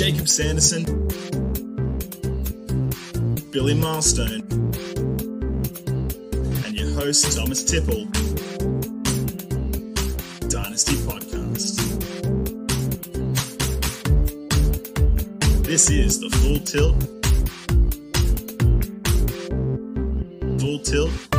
[0.00, 0.84] Jacob Sanderson,
[3.50, 4.40] Billy Milestone,
[6.64, 8.06] and your host, Thomas Tipple.
[10.48, 11.76] Dynasty Podcast.
[15.64, 16.96] This is the Full Tilt.
[20.60, 21.29] Full Tilt.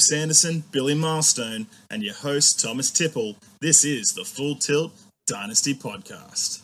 [0.00, 3.36] Jacob Sanderson, Billy Milestone, and your host, Thomas Tipple.
[3.60, 4.92] This is the Full Tilt
[5.26, 6.62] Dynasty Podcast.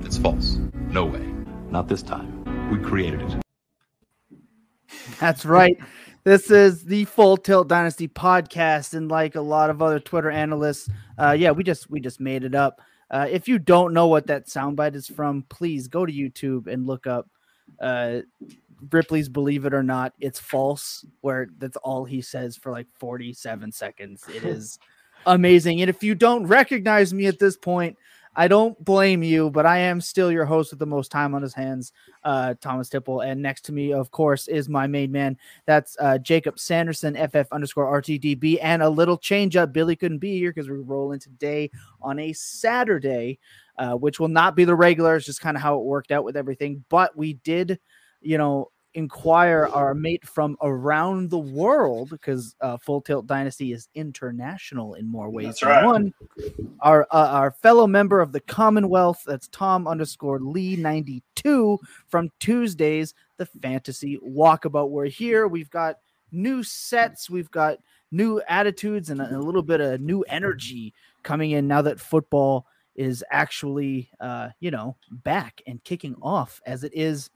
[0.00, 0.56] It's false.
[0.90, 1.26] No way.
[1.70, 2.70] Not this time.
[2.70, 3.42] We created it.
[5.20, 5.76] That's right.
[6.24, 10.88] This is the Full Tilt Dynasty podcast, and like a lot of other Twitter analysts,
[11.18, 12.80] uh, yeah, we just we just made it up.
[13.10, 16.86] Uh, if you don't know what that soundbite is from, please go to YouTube and
[16.86, 17.28] look up
[17.78, 18.20] uh,
[18.90, 23.72] Ripley's "Believe It or Not." It's false, where that's all he says for like forty-seven
[23.72, 24.24] seconds.
[24.34, 24.78] It is
[25.26, 27.96] amazing, and if you don't recognize me at this point,
[28.38, 31.42] I don't blame you, but I am still your host with the most time on
[31.42, 33.22] his hands, uh, Thomas Tipple.
[33.22, 35.36] And next to me, of course, is my main man.
[35.66, 38.60] That's uh, Jacob Sanderson, FF underscore RTDB.
[38.62, 39.72] And a little change up.
[39.72, 43.40] Billy couldn't be here because we're rolling today on a Saturday,
[43.76, 45.16] uh, which will not be the regular.
[45.16, 46.84] It's just kind of how it worked out with everything.
[46.88, 47.80] But we did,
[48.20, 53.88] you know, inquire our mate from around the world because uh, Full Tilt Dynasty is
[53.94, 55.84] international in more ways That's than right.
[55.84, 56.14] one.
[56.80, 62.30] Our uh, our fellow member of the Commonwealth, that's Tom underscore Lee ninety two from
[62.40, 64.90] Tuesdays, the Fantasy Walkabout.
[64.90, 65.46] We're here.
[65.48, 65.96] We've got
[66.32, 67.30] new sets.
[67.30, 67.78] We've got
[68.10, 72.66] new attitudes and a, a little bit of new energy coming in now that football
[72.94, 77.30] is actually, uh, you know, back and kicking off as it is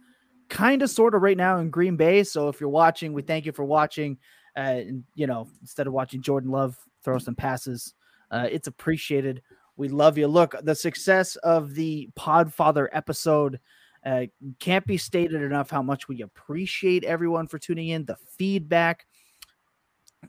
[0.53, 2.23] kind of sort of right now in Green Bay.
[2.23, 4.19] So if you're watching, we thank you for watching.
[4.55, 7.95] Uh, and, you know, instead of watching Jordan Love throw some passes,
[8.31, 9.41] uh, it's appreciated.
[9.79, 10.29] We love you.
[10.29, 13.61] Look, the success of the Podfather episode
[14.05, 14.27] uh,
[14.61, 19.07] can't be stated enough how much we appreciate everyone for tuning in, the feedback.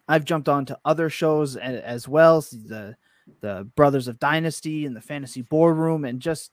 [0.07, 2.95] I've jumped on to other shows as well, the
[3.41, 6.51] the Brothers of Dynasty and the Fantasy Boardroom, and just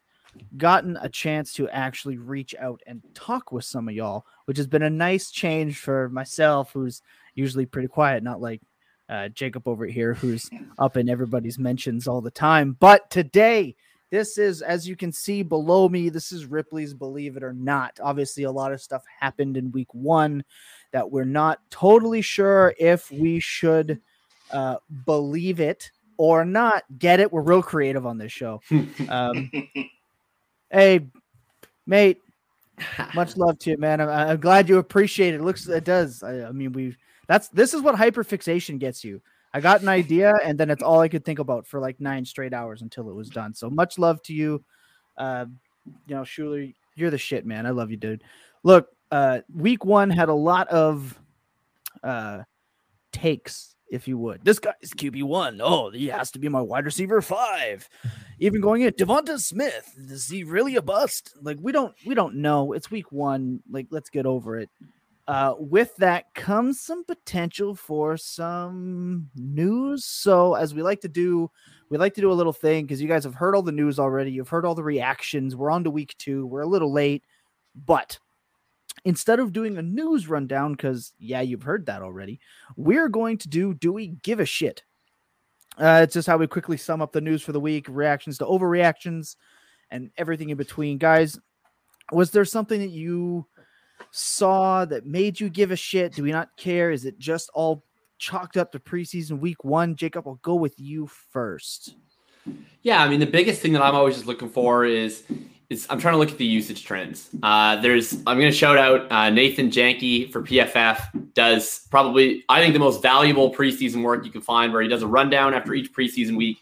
[0.56, 4.66] gotten a chance to actually reach out and talk with some of y'all, which has
[4.66, 7.02] been a nice change for myself, who's
[7.34, 8.60] usually pretty quiet, not like
[9.08, 10.48] uh, Jacob over here, who's
[10.78, 12.76] up in everybody's mentions all the time.
[12.78, 13.74] But today,
[14.10, 17.98] this is, as you can see below me, this is Ripley's Believe It or Not.
[18.02, 20.44] Obviously, a lot of stuff happened in week one
[20.92, 24.00] that we're not totally sure if we should
[24.50, 24.76] uh,
[25.06, 26.82] believe it or not.
[26.98, 27.32] Get it?
[27.32, 28.60] We're real creative on this show.
[29.08, 29.50] Um,
[30.70, 31.06] hey,
[31.86, 32.18] mate,
[33.14, 34.00] much love to you, man.
[34.00, 35.40] I'm, I'm glad you appreciate it.
[35.40, 36.22] it looks, it does.
[36.22, 39.20] I, I mean, we've that's this is what hyperfixation gets you.
[39.52, 42.24] I got an idea, and then it's all I could think about for like nine
[42.24, 43.54] straight hours until it was done.
[43.54, 44.64] So much love to you.
[45.16, 45.46] Uh,
[46.06, 47.66] you know, Schuler, you're the shit, man.
[47.66, 48.22] I love you, dude.
[48.62, 51.18] Look, uh, week one had a lot of
[52.02, 52.42] uh
[53.12, 54.44] takes, if you would.
[54.44, 55.60] This guy's QB one.
[55.62, 57.88] Oh, he has to be my wide receiver five.
[58.38, 59.94] Even going in, Devonta Smith.
[59.98, 61.34] Is he really a bust?
[61.42, 62.72] Like we don't we don't know.
[62.72, 63.60] It's week one.
[63.70, 64.70] Like let's get over it.
[65.28, 70.04] Uh, with that comes some potential for some news.
[70.04, 71.48] So, as we like to do,
[71.88, 74.00] we like to do a little thing because you guys have heard all the news
[74.00, 74.32] already.
[74.32, 75.54] You've heard all the reactions.
[75.54, 76.46] We're on to week two.
[76.46, 77.22] We're a little late,
[77.76, 78.18] but
[79.04, 82.40] instead of doing a news rundown, because yeah, you've heard that already,
[82.76, 84.82] we're going to do Do We Give a Shit?
[85.78, 88.44] Uh, it's just how we quickly sum up the news for the week, reactions to
[88.44, 89.36] overreactions,
[89.90, 90.98] and everything in between.
[90.98, 91.38] Guys,
[92.12, 93.46] was there something that you
[94.10, 96.14] saw that made you give a shit?
[96.14, 96.90] Do we not care?
[96.90, 97.84] Is it just all
[98.18, 99.96] chalked up to preseason week one?
[99.96, 101.94] Jacob, I'll go with you first.
[102.82, 105.24] Yeah, I mean the biggest thing that I'm always just looking for is
[105.70, 107.30] is I'm trying to look at the usage trends.
[107.42, 112.60] Uh, there's I'm going to shout out uh, Nathan Jahnke for PFF does probably I
[112.60, 115.72] think the most valuable preseason work you can find where he does a rundown after
[115.72, 116.58] each preseason week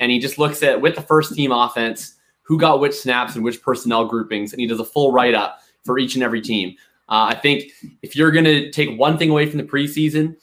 [0.00, 3.44] and he just looks at with the first team offense who got which snaps and
[3.44, 6.76] which personnel groupings and he does a full write up for each and every team.
[7.08, 7.72] Uh, I think
[8.02, 10.36] if you're going to take one thing away from the preseason,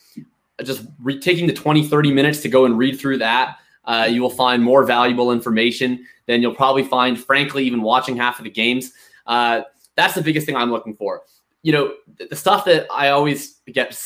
[0.63, 4.21] just re- taking the 20, 30 minutes to go and read through that, uh, you
[4.21, 8.49] will find more valuable information than you'll probably find, frankly, even watching half of the
[8.49, 8.91] games.
[9.27, 9.61] Uh,
[9.95, 11.21] that's the biggest thing I'm looking for.
[11.63, 11.93] You know,
[12.29, 13.99] the stuff that I always get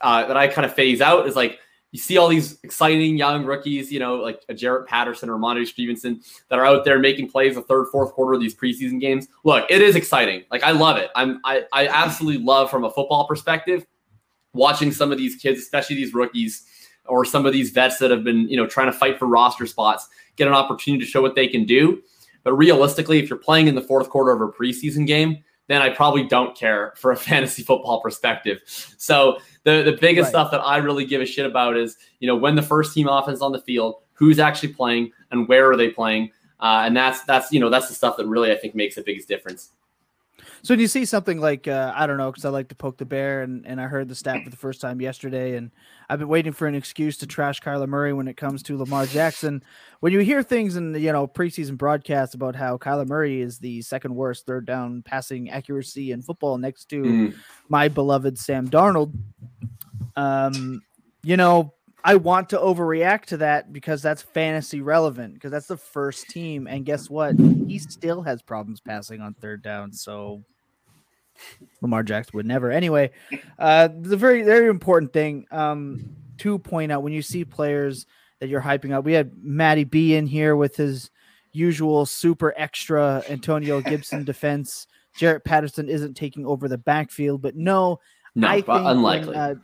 [0.00, 1.58] uh, that I kind of phase out is like
[1.92, 5.64] you see all these exciting young rookies, you know, like a Jaret Patterson or Monty
[5.64, 9.28] Stevenson that are out there making plays the third, fourth quarter of these preseason games.
[9.44, 10.44] Look, it is exciting.
[10.50, 11.10] Like I love it.
[11.14, 13.86] I'm I, I absolutely love from a football perspective
[14.52, 16.66] watching some of these kids, especially these rookies
[17.08, 19.66] or some of these vets that have been, you know, trying to fight for roster
[19.66, 22.02] spots, get an opportunity to show what they can do.
[22.44, 25.88] But realistically, if you're playing in the fourth quarter of a preseason game, then I
[25.88, 28.62] probably don't care for a fantasy football perspective.
[28.98, 30.30] So the the biggest right.
[30.30, 33.08] stuff that I really give a shit about is you know when the first team
[33.08, 36.30] offense on the field, who's actually playing, and where are they playing,
[36.60, 39.02] uh, and that's that's you know that's the stuff that really I think makes the
[39.02, 39.70] biggest difference.
[40.66, 42.96] So when you see something like uh, I don't know because I like to poke
[42.96, 45.70] the bear and, and I heard the stat for the first time yesterday and
[46.08, 49.06] I've been waiting for an excuse to trash Kyler Murray when it comes to Lamar
[49.06, 49.62] Jackson.
[50.00, 53.80] When you hear things in you know preseason broadcasts about how Kyler Murray is the
[53.82, 57.34] second worst third down passing accuracy in football next to mm.
[57.68, 59.16] my beloved Sam Darnold,
[60.16, 60.82] um,
[61.22, 65.76] you know I want to overreact to that because that's fantasy relevant because that's the
[65.76, 70.42] first team and guess what he still has problems passing on third down so
[71.80, 72.70] Lamar Jackson would never.
[72.70, 73.10] Anyway,
[73.58, 78.06] uh, the very very important thing um, to point out when you see players
[78.40, 79.04] that you're hyping up.
[79.04, 81.10] We had Matty B in here with his
[81.52, 84.86] usual super extra Antonio Gibson defense.
[85.18, 88.00] Jaret Patterson isn't taking over the backfield, but no,
[88.34, 89.28] no, I think unlikely.
[89.28, 89.54] When, uh,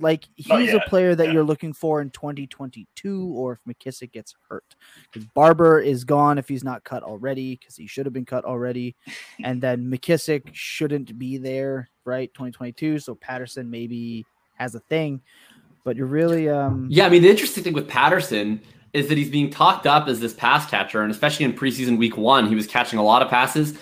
[0.00, 1.32] like he's a player that yeah.
[1.32, 4.76] you're looking for in 2022, or if McKissick gets hurt,
[5.10, 8.44] because Barber is gone if he's not cut already, because he should have been cut
[8.44, 8.96] already,
[9.44, 12.32] and then McKissick shouldn't be there, right?
[12.34, 14.24] 2022, so Patterson maybe
[14.54, 15.20] has a thing,
[15.84, 17.06] but you're really, um, yeah.
[17.06, 18.60] I mean, the interesting thing with Patterson
[18.92, 22.16] is that he's being talked up as this pass catcher, and especially in preseason week
[22.16, 23.78] one, he was catching a lot of passes.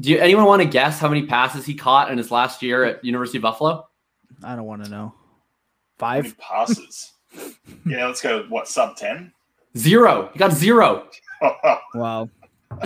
[0.00, 2.84] Do you, anyone want to guess how many passes he caught in his last year
[2.84, 3.86] at University of Buffalo?
[4.42, 5.14] I don't want to know.
[5.98, 7.12] Five passes.
[7.86, 8.44] yeah, let's go.
[8.48, 9.32] What sub ten?
[9.76, 10.30] Zero.
[10.32, 11.08] You got zero.
[11.94, 12.28] wow.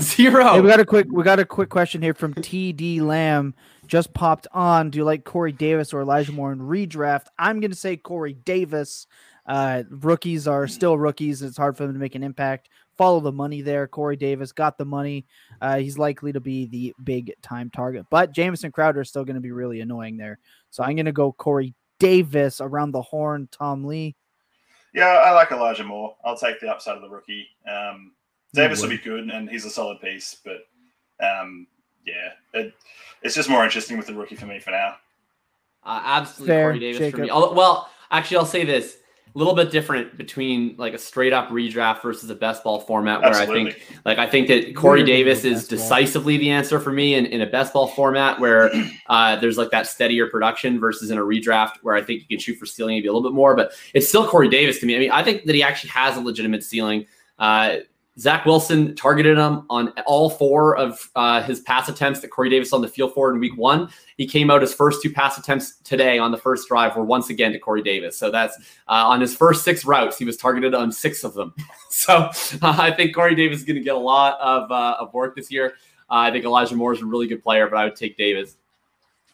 [0.00, 0.52] Zero.
[0.52, 1.06] Hey, we got a quick.
[1.10, 3.54] We got a quick question here from TD Lamb.
[3.86, 4.90] Just popped on.
[4.90, 7.26] Do you like Corey Davis or Elijah Moore in redraft?
[7.38, 9.06] I'm going to say Corey Davis.
[9.46, 11.40] Uh, rookies are still rookies.
[11.40, 12.68] It's hard for them to make an impact.
[12.98, 13.86] Follow the money there.
[13.88, 15.24] Corey Davis got the money.
[15.62, 19.36] Uh, he's likely to be the big time target, but Jamison Crowder is still going
[19.36, 20.38] to be really annoying there.
[20.70, 24.16] So I'm going to go Corey Davis around the horn, Tom Lee.
[24.94, 26.16] Yeah, I like Elijah Moore.
[26.24, 27.46] I'll take the upside of the rookie.
[27.70, 28.12] Um,
[28.54, 30.36] Davis will be good, and he's a solid piece.
[30.44, 30.66] But
[31.24, 31.66] um,
[32.06, 32.74] yeah, it,
[33.22, 34.96] it's just more interesting with the rookie for me for now.
[35.84, 37.20] Uh, absolutely, Fair, Corey Davis Jacob.
[37.20, 37.56] for me.
[37.56, 38.97] Well, actually, I'll say this:
[39.34, 43.20] a little bit different between like a straight up redraft versus a best ball format
[43.20, 43.70] where Absolutely.
[43.70, 47.26] I think like I think that Corey Davis is decisively the answer for me in,
[47.26, 48.70] in a best ball format where
[49.08, 52.38] uh, there's like that steadier production versus in a redraft where I think you can
[52.38, 54.96] shoot for ceiling maybe a little bit more, but it's still Corey Davis to me.
[54.96, 57.06] I mean, I think that he actually has a legitimate ceiling.
[57.38, 57.76] Uh,
[58.18, 62.72] Zach Wilson targeted him on all four of uh, his pass attempts that Corey Davis
[62.72, 63.88] on the field for in week one.
[64.16, 67.30] He came out his first two pass attempts today on the first drive were once
[67.30, 68.18] again to Corey Davis.
[68.18, 68.56] So that's
[68.88, 71.54] uh, on his first six routes, he was targeted on six of them.
[71.90, 72.30] so uh,
[72.62, 75.50] I think Corey Davis is going to get a lot of, uh, of work this
[75.50, 75.74] year.
[76.10, 78.56] Uh, I think Elijah Moore is a really good player, but I would take Davis.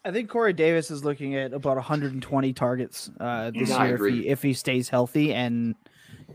[0.04, 4.28] I think Corey Davis is looking at about 120 targets uh, this year if he,
[4.28, 5.74] if he stays healthy and–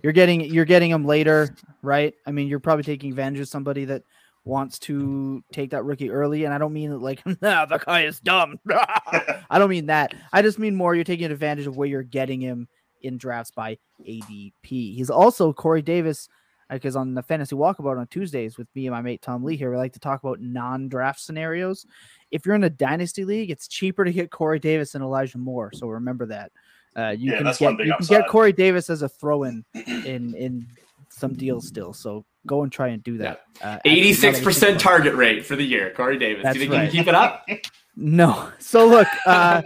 [0.03, 2.13] you're getting you're getting him later, right?
[2.25, 4.03] I mean, you're probably taking advantage of somebody that
[4.45, 8.19] wants to take that rookie early, and I don't mean like, nah, the guy is
[8.19, 8.59] dumb.
[8.69, 10.13] I don't mean that.
[10.33, 12.67] I just mean more you're taking advantage of where you're getting him
[13.01, 13.77] in drafts by
[14.07, 14.53] ADP.
[14.63, 16.29] He's also Corey Davis,
[16.69, 19.71] because on the fantasy walkabout on Tuesdays with me and my mate Tom Lee here,
[19.71, 21.85] we like to talk about non-draft scenarios.
[22.31, 25.71] If you're in a dynasty league, it's cheaper to get Corey Davis and Elijah Moore.
[25.73, 26.51] So remember that.
[26.95, 30.67] Uh, you, yeah, can get, you can get Corey Davis as a throw-in in in
[31.09, 31.93] some deals still.
[31.93, 33.41] So go and try and do that.
[33.61, 36.43] Uh, Eighty-six percent target rate for the year, Corey Davis.
[36.43, 36.85] That's do you think right.
[36.85, 37.45] you can keep it up?
[37.95, 38.49] no.
[38.59, 39.61] So look, uh,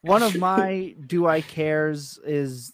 [0.00, 2.72] one of my do I cares is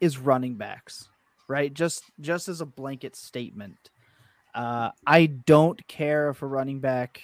[0.00, 1.08] is running backs,
[1.48, 1.72] right?
[1.72, 3.90] Just just as a blanket statement.
[4.54, 7.20] Uh, I don't care if a running back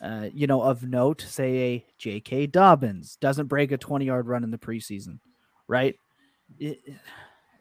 [0.00, 2.46] uh, you know, of note, say a J.K.
[2.46, 5.18] Dobbins doesn't break a 20 yard run in the preseason,
[5.68, 5.94] right?
[6.58, 6.80] It,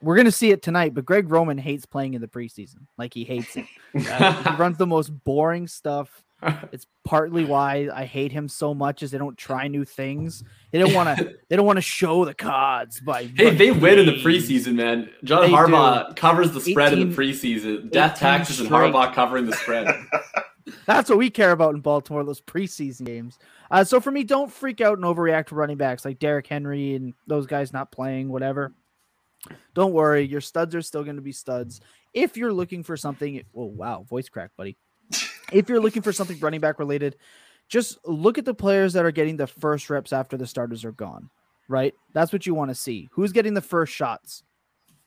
[0.02, 0.94] we're gonna see it tonight.
[0.94, 2.88] But Greg Roman hates playing in the preseason.
[2.98, 3.66] Like he hates it.
[3.94, 6.24] Uh, he runs the most boring stuff.
[6.72, 10.42] It's partly why I hate him so much is they don't try new things.
[10.72, 11.34] They don't want to.
[11.50, 13.24] They don't want to show the cards by.
[13.36, 15.10] Hey, they win in the preseason, man.
[15.26, 17.92] John They Harbaugh covers the spread in the preseason.
[17.92, 18.70] Death 18 taxes and.
[18.70, 19.88] Harbaugh covering the spread.
[20.86, 22.24] That's what we care about in Baltimore.
[22.24, 23.40] Those preseason games.
[23.72, 26.96] Uh, so for me, don't freak out and overreact to running backs like Derrick Henry
[26.96, 28.30] and those guys not playing.
[28.30, 28.74] Whatever.
[29.74, 31.80] Don't worry, your studs are still going to be studs.
[32.14, 34.78] If you're looking for something, oh wow, voice crack, buddy.
[35.52, 37.16] If you're looking for something running back related,
[37.68, 40.92] just look at the players that are getting the first reps after the starters are
[40.92, 41.30] gone.
[41.68, 43.10] Right, that's what you want to see.
[43.12, 44.44] Who's getting the first shots?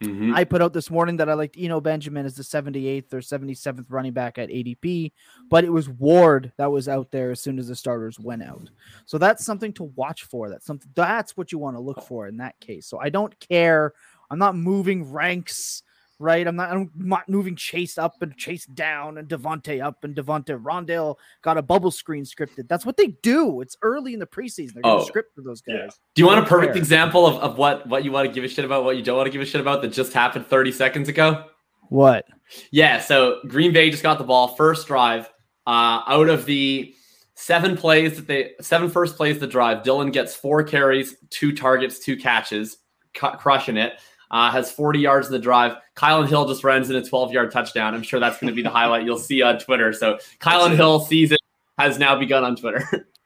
[0.03, 0.35] Mhm.
[0.35, 3.91] I put out this morning that I liked Eno Benjamin as the 78th or 77th
[3.91, 5.13] running back at ADP,
[5.49, 8.71] but it was Ward that was out there as soon as the starters went out.
[9.07, 10.49] So that's something to watch for.
[10.49, 12.87] That's something that's what you want to look for in that case.
[12.87, 13.93] So I don't care.
[14.31, 15.83] I'm not moving ranks,
[16.23, 16.47] right?
[16.47, 20.61] I'm not I'm not moving Chase up and Chase down and Devonte up and Devonte
[20.63, 22.69] Rondale got a bubble screen scripted.
[22.69, 23.61] That's what they do.
[23.61, 24.75] It's early in the preseason.
[24.75, 25.05] They're gonna Oh.
[25.05, 25.75] script for those guys.
[25.77, 25.89] Yeah.
[26.15, 26.79] Do you want a perfect care.
[26.79, 29.17] example of, of what, what you want to give a shit about, what you don't
[29.17, 31.45] want to give a shit about that just happened 30 seconds ago?
[31.89, 32.25] What?
[32.71, 35.29] Yeah, so Green Bay just got the ball first drive.
[35.67, 36.95] Uh, out of the
[37.35, 41.99] seven plays that they seven first plays the drive, Dillon gets four carries, two targets,
[41.99, 42.79] two catches,
[43.15, 43.95] cu- crushing it.
[44.33, 45.77] Uh, has 40 yards in the drive.
[45.95, 47.95] Kylin Hill just runs in a 12 yard touchdown.
[47.95, 49.93] I'm sure that's going to be the highlight you'll see on Twitter.
[49.93, 51.37] So Kylin Hill season
[51.79, 53.09] has now begun on Twitter.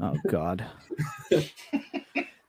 [0.00, 0.64] Oh God.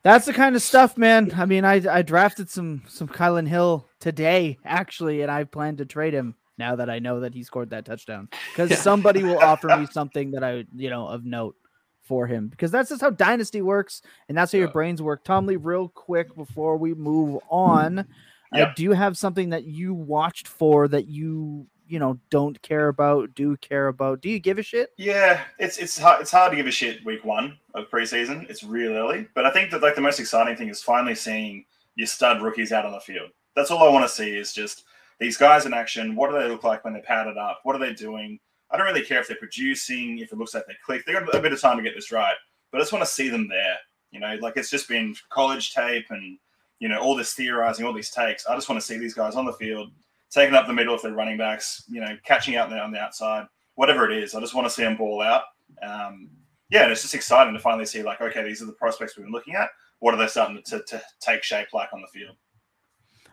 [0.01, 1.31] That's the kind of stuff, man.
[1.35, 5.85] I mean, I I drafted some some Kylin Hill today, actually, and I plan to
[5.85, 8.27] trade him now that I know that he scored that touchdown.
[8.51, 8.77] Because Yeah.
[8.77, 11.55] somebody will offer me something that I you know of note
[12.03, 12.47] for him.
[12.47, 15.23] Because that's just how dynasty works, and that's how your brains work.
[15.23, 18.05] Tom Lee, real quick before we move on,
[18.53, 22.87] uh, do you have something that you watched for that you you know don't care
[22.87, 24.21] about, do care about?
[24.21, 24.91] Do you give a shit?
[24.97, 28.49] Yeah, it's it's hard, it's hard to give a shit week one of preseason.
[28.49, 31.65] It's real early, but I think that like the most exciting thing is finally seeing
[31.95, 33.29] your stud rookies out on the field.
[33.55, 34.85] That's all I want to see is just
[35.19, 36.15] these guys in action.
[36.15, 37.59] What do they look like when they're padded up?
[37.63, 38.39] What are they doing?
[38.73, 41.05] I don't really care if they're producing, if it looks like they click.
[41.05, 42.35] They got a bit of time to get this right,
[42.71, 43.77] but I just want to see them there.
[44.11, 46.37] You know, like it's just been college tape and
[46.79, 48.45] you know all this theorizing, all these takes.
[48.47, 49.91] I just want to see these guys on the field,
[50.29, 51.83] taking up the middle if they're running backs.
[51.87, 54.35] You know, catching out there on the outside whatever it is.
[54.35, 55.43] I just want to see them ball out.
[55.81, 56.29] Um,
[56.69, 59.25] yeah, and it's just exciting to finally see like, okay, these are the prospects we've
[59.25, 59.69] been looking at.
[59.99, 62.35] What are they starting to, to take shape like on the field?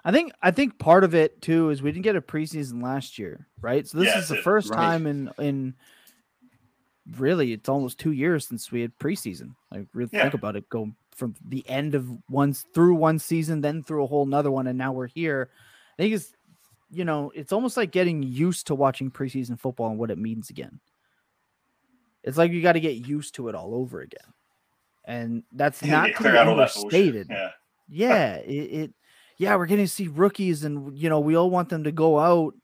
[0.04, 3.18] I think I think part of it too is we didn't get a preseason last
[3.18, 3.86] year, right?
[3.86, 4.76] So this Yeah, is the first Right.
[4.76, 5.74] time in in
[7.18, 9.54] really it's almost two years since we had preseason.
[9.70, 10.22] Like really Yeah.
[10.22, 14.06] think about it, go from the end of one through one season, then through a
[14.06, 15.50] whole another one, and now we're here.
[15.98, 16.32] I think it's
[16.90, 20.50] you know it's almost like getting used to watching preseason football and what it means
[20.50, 20.80] again.
[22.22, 24.32] It's like you got to get used to it all over again,
[25.04, 27.50] and that's not to clear be all that overstated Yeah,
[27.88, 28.94] yeah it, it
[29.40, 32.18] yeah we're getting to see rookies and you know we all want them to go
[32.18, 32.54] out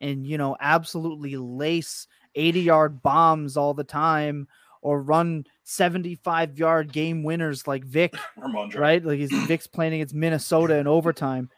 [0.00, 2.06] and you know absolutely lace
[2.36, 4.46] 80 yard bombs all the time
[4.80, 8.14] or run 75 yard game winners like vic
[8.76, 9.04] right?
[9.04, 11.50] Like he's vic's playing against minnesota in overtime.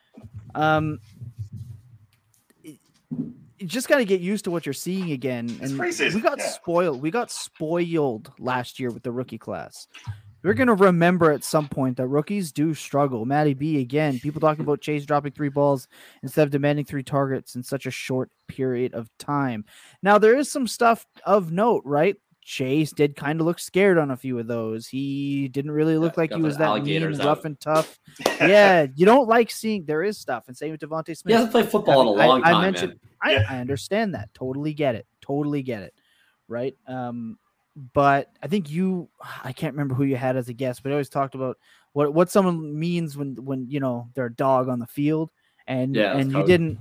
[0.55, 1.01] Um
[2.65, 5.57] you just got to get used to what you're seeing again.
[5.63, 5.79] And
[6.15, 6.49] we got yeah.
[6.49, 9.87] spoiled we got spoiled last year with the rookie class
[10.43, 13.25] we're gonna remember at some point that rookies do struggle.
[13.25, 14.19] Matty B again.
[14.19, 15.89] People talking about Chase dropping three balls
[16.23, 19.65] instead of demanding three targets in such a short period of time.
[20.03, 22.17] Now there is some stuff of note, right?
[22.45, 24.89] Chase did kind of look scared on a few of those.
[24.89, 28.01] He didn't really look Yeah, like he was that mean, alligators rough and tough.
[28.41, 31.31] Yeah, you don't like seeing there is stuff, and same with Devonta Smith.
[31.31, 32.99] He hasn't played football in a I- long I time, mentioned- man.
[33.23, 33.47] I, Yeah.
[33.49, 34.35] I understand that.
[34.35, 35.07] Totally get it.
[35.21, 35.95] Totally get it.
[36.49, 36.75] Right.
[36.89, 37.39] Um,
[37.95, 39.09] but I think you
[39.43, 41.59] I can't remember who you had as a guest, but I always talked about
[41.93, 45.31] what what someone means when when you know they're a dog on the field
[45.67, 46.47] and Yeah, and you Cody.
[46.53, 46.79] didn't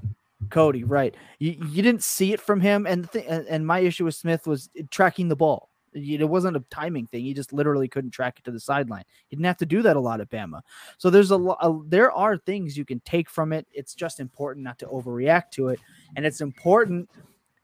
[0.50, 1.15] Cody, right.
[1.39, 4.15] You you didn't see it from him and the thi- and, and my issue with
[4.15, 5.69] Smith was tracking the ball.
[5.93, 7.25] It wasn't a timing thing.
[7.25, 9.03] He just literally couldn't track it to the sideline.
[9.27, 10.62] He didn't have to do that a lot at Bama.
[10.98, 11.89] So there's a lot.
[11.89, 13.67] There are things you can take from it.
[13.74, 15.81] It's just important not to overreact to it,
[16.15, 17.10] and it's important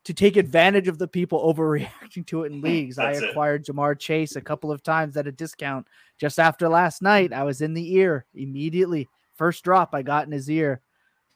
[0.08, 2.98] to take advantage of the people overreacting to it in leagues.
[2.98, 3.30] I That's it.
[3.32, 5.86] acquired Ja'Marr Chase a couple of times at a discount
[6.18, 7.34] just after last night.
[7.34, 9.10] I was in the ear immediately.
[9.36, 10.82] First drop I got in his ear,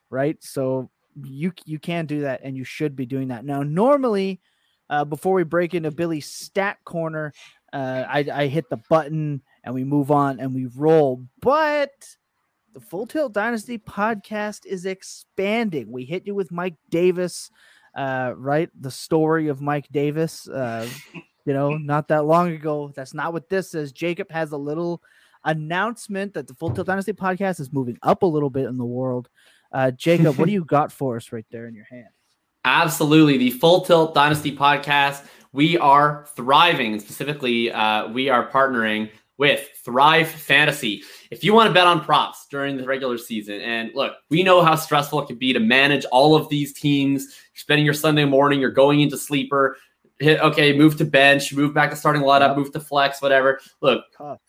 [0.10, 0.42] right?
[0.42, 0.90] So
[1.22, 3.62] you you can do that, and you should be doing that now.
[3.62, 4.40] Normally,
[4.90, 7.34] uh, before we break into Billy's stat corner,
[7.74, 11.25] uh, I, I hit the button and we move on and we roll.
[11.42, 11.92] But
[12.74, 15.92] the Full Tilt Dynasty podcast is expanding.
[15.92, 17.51] We hit you with Mike Davis,
[17.95, 18.69] uh, right?
[18.79, 20.88] The story of Mike Davis, uh,
[21.45, 22.91] you know, not that long ago.
[22.95, 23.91] That's not what this is.
[23.91, 25.01] Jacob has a little
[25.43, 28.86] announcement that the Full Tilt Dynasty podcast is moving up a little bit in the
[28.86, 29.29] world.
[29.71, 32.07] Uh, Jacob, what do you got for us right there in your hand?
[32.63, 33.38] Absolutely.
[33.38, 35.25] The Full Tilt Dynasty podcast.
[35.53, 37.00] We are thriving.
[37.00, 39.10] Specifically, uh, we are partnering
[39.41, 41.01] with Thrive Fantasy.
[41.31, 44.63] If you want to bet on props during the regular season, and look, we know
[44.63, 47.24] how stressful it can be to manage all of these teams.
[47.24, 49.77] You're spending your Sunday morning, you're going into sleeper,
[50.19, 53.60] hit okay, move to bench, move back to starting lineup, move to flex, whatever.
[53.81, 54.05] Look,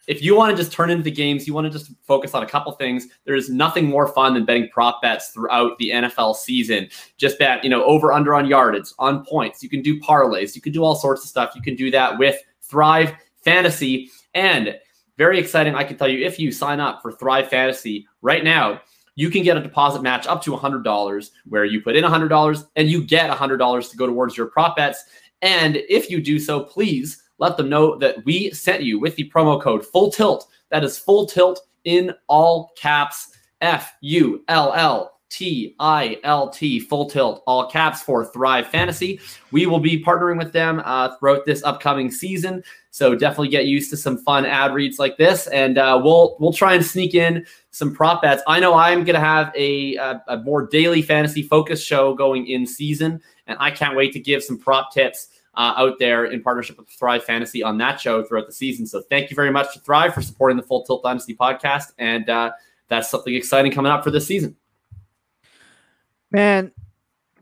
[0.09, 2.43] if you want to just turn into the games, you want to just focus on
[2.43, 3.07] a couple things.
[3.25, 6.91] There's nothing more fun than betting prop bets throughout the NFL season.
[7.17, 9.63] Just bet, you know, over under on yardage, on points.
[9.63, 11.55] You can do parlays, you can do all sorts of stuff.
[11.57, 14.11] You can do that with Thrive Fantasy.
[14.35, 14.79] And
[15.19, 18.81] very exciting, I can tell you, if you sign up for Thrive Fantasy right now,
[19.15, 22.89] you can get a deposit match up to $100 where you put in $100 and
[22.89, 25.05] you get $100 to go towards your prop bets.
[25.43, 29.29] And if you do so, please let them know that we sent you with the
[29.31, 30.49] promo code Full Tilt.
[30.71, 36.79] That is Full Tilt in all caps F U L L T I L T,
[36.79, 39.19] Full Tilt, all caps for Thrive Fantasy.
[39.51, 42.63] We will be partnering with them uh, throughout this upcoming season.
[42.91, 46.53] So definitely get used to some fun ad reads like this, and uh, we'll we'll
[46.53, 48.43] try and sneak in some prop bets.
[48.47, 52.47] I know I'm going to have a, a, a more daily fantasy focus show going
[52.47, 56.43] in season, and I can't wait to give some prop tips uh, out there in
[56.43, 58.85] partnership with Thrive Fantasy on that show throughout the season.
[58.87, 62.29] So thank you very much to Thrive for supporting the Full Tilt Dynasty podcast, and
[62.29, 62.51] uh,
[62.89, 64.55] that's something exciting coming up for this season.
[66.33, 66.73] Man,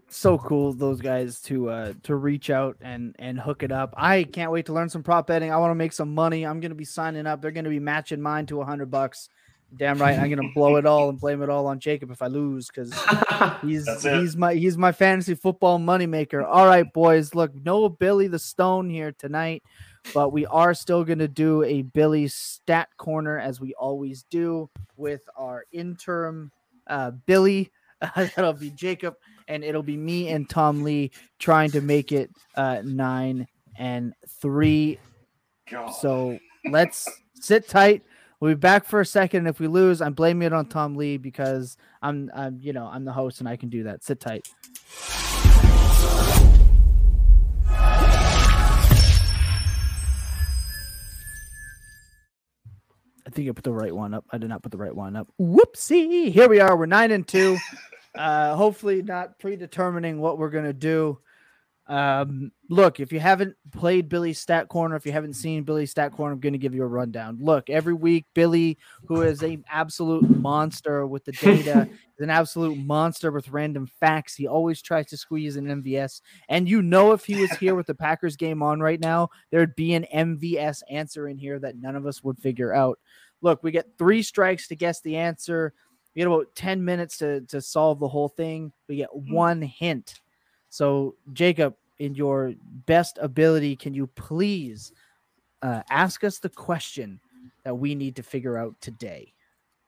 [0.08, 3.94] so cool those guys to uh to reach out and and hook it up.
[3.96, 5.52] I can't wait to learn some prop betting.
[5.52, 6.44] I want to make some money.
[6.44, 7.40] I'm gonna be signing up.
[7.40, 9.28] They're gonna be matching mine to a hundred bucks.
[9.76, 12.26] Damn right, I'm gonna blow it all and blame it all on Jacob if I
[12.26, 12.92] lose because
[13.62, 16.44] he's he's my he's my fantasy football moneymaker.
[16.44, 17.32] All right, boys.
[17.36, 19.62] Look, no Billy the Stone here tonight,
[20.12, 25.22] but we are still gonna do a Billy stat corner as we always do with
[25.36, 26.50] our interim
[26.88, 27.70] uh Billy.
[28.16, 29.16] that'll be Jacob,
[29.48, 33.46] and it'll be me and Tom Lee trying to make it uh, nine
[33.78, 34.98] and three.
[35.70, 35.90] God.
[35.90, 36.38] So
[36.70, 38.02] let's sit tight.
[38.40, 39.46] We'll be back for a second.
[39.46, 43.04] If we lose, I'm blaming it on Tom Lee because I'm, I'm, you know, I'm
[43.04, 44.02] the host and I can do that.
[44.02, 44.48] Sit tight.
[53.30, 54.24] I think I put the right one up.
[54.32, 55.28] I did not put the right one up.
[55.40, 56.32] Whoopsie.
[56.32, 56.76] Here we are.
[56.76, 57.58] We're nine and two.
[58.16, 61.18] Uh, hopefully, not predetermining what we're gonna do.
[61.90, 66.12] Um, look, if you haven't played Billy's Stat Corner, if you haven't seen Billy's Stat
[66.12, 67.38] Corner, I'm going to give you a rundown.
[67.40, 72.78] Look, every week, Billy, who is an absolute monster with the data, is an absolute
[72.78, 74.36] monster with random facts.
[74.36, 76.20] He always tries to squeeze an MVS.
[76.48, 79.74] And you know, if he was here with the Packers game on right now, there'd
[79.74, 83.00] be an MVS answer in here that none of us would figure out.
[83.42, 85.74] Look, we get three strikes to guess the answer.
[86.14, 88.72] We get about 10 minutes to, to solve the whole thing.
[88.88, 90.20] We get one hint.
[90.68, 92.54] So, Jacob, in your
[92.86, 94.92] best ability, can you please
[95.62, 97.20] uh, ask us the question
[97.64, 99.32] that we need to figure out today?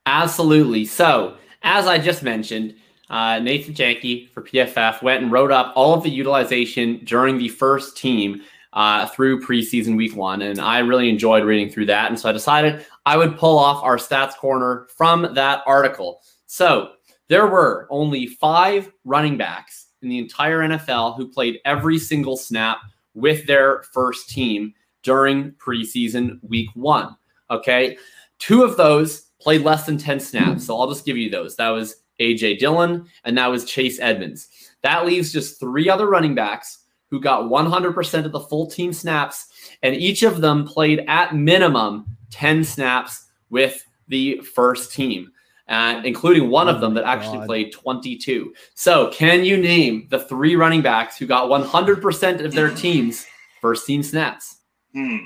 [0.06, 0.84] Absolutely.
[0.84, 2.74] So, as I just mentioned,
[3.08, 7.48] uh, Nathan Jahnke for PFF went and wrote up all of the utilization during the
[7.48, 8.42] first team
[8.74, 10.42] uh, through preseason week one.
[10.42, 12.10] And I really enjoyed reading through that.
[12.10, 16.20] And so I decided I would pull off our stats corner from that article.
[16.46, 16.92] So
[17.28, 22.78] there were only five running backs in the entire NFL who played every single snap
[23.14, 27.16] with their first team during preseason week one.
[27.50, 27.96] Okay.
[28.38, 30.66] Two of those played less than 10 snaps.
[30.66, 31.56] So I'll just give you those.
[31.56, 34.48] That was AJ Dillon and that was Chase Edmonds.
[34.82, 36.78] That leaves just three other running backs
[37.10, 42.06] who got 100% of the full team snaps, and each of them played at minimum
[42.30, 45.30] 10 snaps with the first team.
[45.68, 47.46] Uh, including one of them that actually God.
[47.46, 48.52] played 22.
[48.74, 53.24] So, can you name the three running backs who got 100% of their team's
[53.60, 54.56] first team snaps?
[54.92, 55.16] Hmm.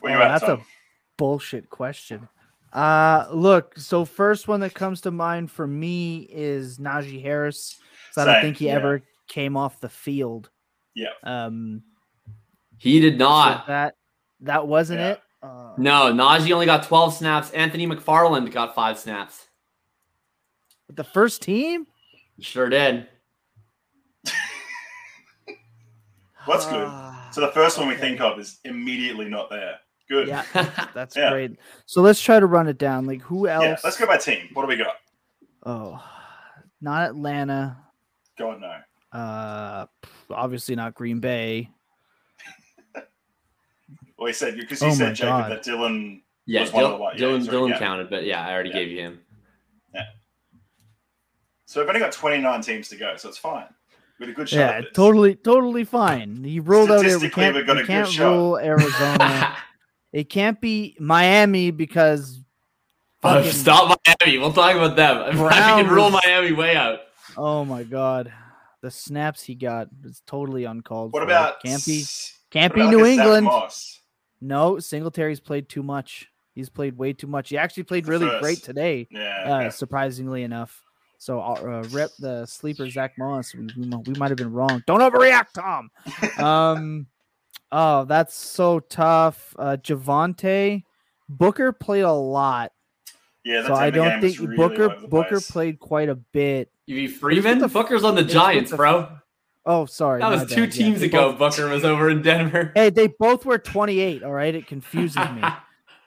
[0.00, 0.60] Where you Oh, at, that's Tom?
[0.60, 0.64] a
[1.16, 2.28] bullshit question.
[2.72, 7.78] Uh look, so first one that comes to mind for me is Najee Harris.
[8.14, 8.74] 'cause I don't think he yeah.
[8.74, 10.50] ever came off the field.
[10.94, 11.08] Yeah.
[11.22, 11.82] Um
[12.76, 13.66] He did so not.
[13.68, 13.94] that
[14.40, 15.10] that wasn't Yeah.
[15.12, 15.22] it.
[15.42, 17.50] Uh, No, Najee only got 12 snaps.
[17.52, 19.46] Anthony McFarland got five snaps.
[20.88, 21.86] With the first team?
[22.40, 23.06] Sure did.
[26.46, 26.88] What's good?
[27.30, 28.00] So the first one we okay.
[28.00, 29.74] think of is immediately not there.
[30.08, 30.28] Good.
[30.28, 30.44] Yeah,
[30.94, 31.28] that's Yeah.
[31.30, 31.58] great.
[31.84, 33.04] So let's try to run it down.
[33.06, 33.62] Like who else?
[33.64, 34.48] Yeah, let's go by team.
[34.54, 34.94] What do we got?
[35.66, 36.02] Oh,
[36.80, 37.76] not Atlanta.
[38.38, 39.18] God no.
[39.20, 39.86] Uh,
[40.30, 41.68] obviously not Green Bay.
[44.18, 45.50] Well, he said because you Oh my said Jacob God.
[45.52, 46.22] that Dillon.
[46.46, 47.78] Yeah, was one of the Dillon, one- yeah, Dillon, he's Dillon yeah.
[47.78, 48.74] counted, but yeah, I already Yeah.
[48.76, 49.20] gave you him.
[51.68, 53.66] So we've only got 29 teams to go, so it's fine.
[54.18, 54.56] With a good shot.
[54.58, 56.42] Yeah, at totally, totally fine.
[56.42, 57.02] He ruled out it.
[57.02, 58.32] We Statistically, can't, we've got we a good can't shot.
[58.32, 59.56] rule Arizona.
[60.14, 62.40] it can't be Miami because
[63.22, 64.38] Oh, stop Miami.
[64.38, 65.18] We'll talk about them.
[65.28, 67.00] I Brown can rule Miami way out.
[67.36, 68.32] Oh my god,
[68.80, 71.12] the snaps he got was totally uncalled.
[71.12, 71.24] What for.
[71.26, 72.04] about can't be
[72.50, 73.44] can't what be New like England?
[73.44, 74.00] Moss?
[74.40, 76.28] No, Singletary's played too much.
[76.54, 77.50] He's played way too much.
[77.50, 78.42] He actually played The really first.
[78.42, 79.44] great today, Yeah.
[79.46, 79.70] uh, okay.
[79.70, 80.82] surprisingly enough.
[81.18, 83.54] So uh, rep the sleeper Zach Moss.
[83.54, 84.82] We, we, we might have been wrong.
[84.86, 85.90] Don't overreact, Tom.
[86.44, 87.06] um,
[87.72, 89.54] oh, that's so tough.
[89.58, 90.84] Uh, Javante
[91.28, 92.72] Booker played a lot,
[93.44, 93.66] yeah.
[93.66, 95.50] so I don't think really Booker all over the Booker place.
[95.50, 96.70] played quite a bit.
[96.86, 97.58] You mean Freeman?
[97.58, 99.08] the- Booker's on the with Giants, the- bro.
[99.66, 100.72] Oh, sorry, That was two bad.
[100.72, 101.32] Teams they ago.
[101.32, 102.72] both- Booker was over in Denver.
[102.76, 104.22] Hey, they both were 28.
[104.22, 105.42] All right, it confuses me.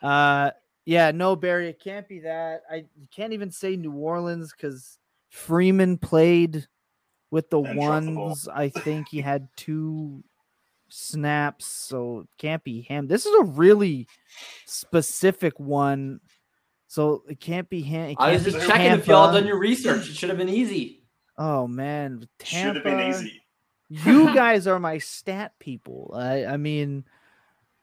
[0.02, 0.50] Uh,
[0.84, 2.64] yeah, no, Barry, it can't be that.
[2.72, 4.98] I you can't even say New Orleans because
[5.32, 6.68] Freeman played
[7.32, 8.26] with the And dropped the ball.
[8.28, 8.48] ones.
[8.54, 10.24] I think he had two
[10.90, 13.08] snaps, so it can't be him.
[13.08, 14.08] This is a really
[14.66, 16.20] specific one,
[16.88, 18.10] so it can't be him.
[18.12, 20.10] It I was just be checking if y'all done your research.
[20.10, 21.04] It should have been easy.
[21.38, 23.42] Oh man, Should have been Tampa- easy.
[23.90, 26.12] You guys are my stat people.
[26.14, 27.06] I, I mean,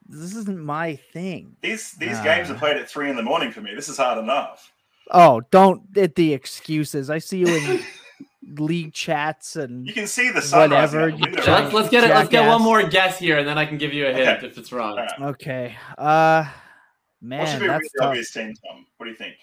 [0.07, 1.57] this isn't my thing.
[1.63, 3.75] These these games are played at three in the morning for me.
[3.75, 4.71] This is hard enough.
[5.11, 7.11] Oh, don't at the excuses.
[7.11, 7.85] I see you in
[8.64, 11.38] league chats and You can see the sun Whatever, the window.
[11.38, 11.62] right?
[11.64, 12.11] Let's, let's get it.
[12.11, 14.47] Let's get one more guess here, and then I can give you a hint Okay.
[14.47, 14.92] if it's wrong.
[14.92, 15.21] All right.
[15.31, 15.77] okay.
[15.97, 16.44] Uh
[17.21, 18.87] man, What man, should be a that's really obvious team, Tom?
[18.97, 19.35] What do you think?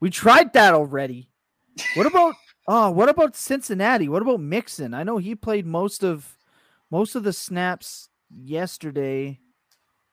[0.00, 1.28] We tried that already.
[1.94, 2.34] What about
[2.68, 4.08] oh, what about Cincinnati?
[4.08, 4.94] What about Mixon?
[4.94, 6.36] I know he played most of
[6.90, 9.38] most of the snaps yesterday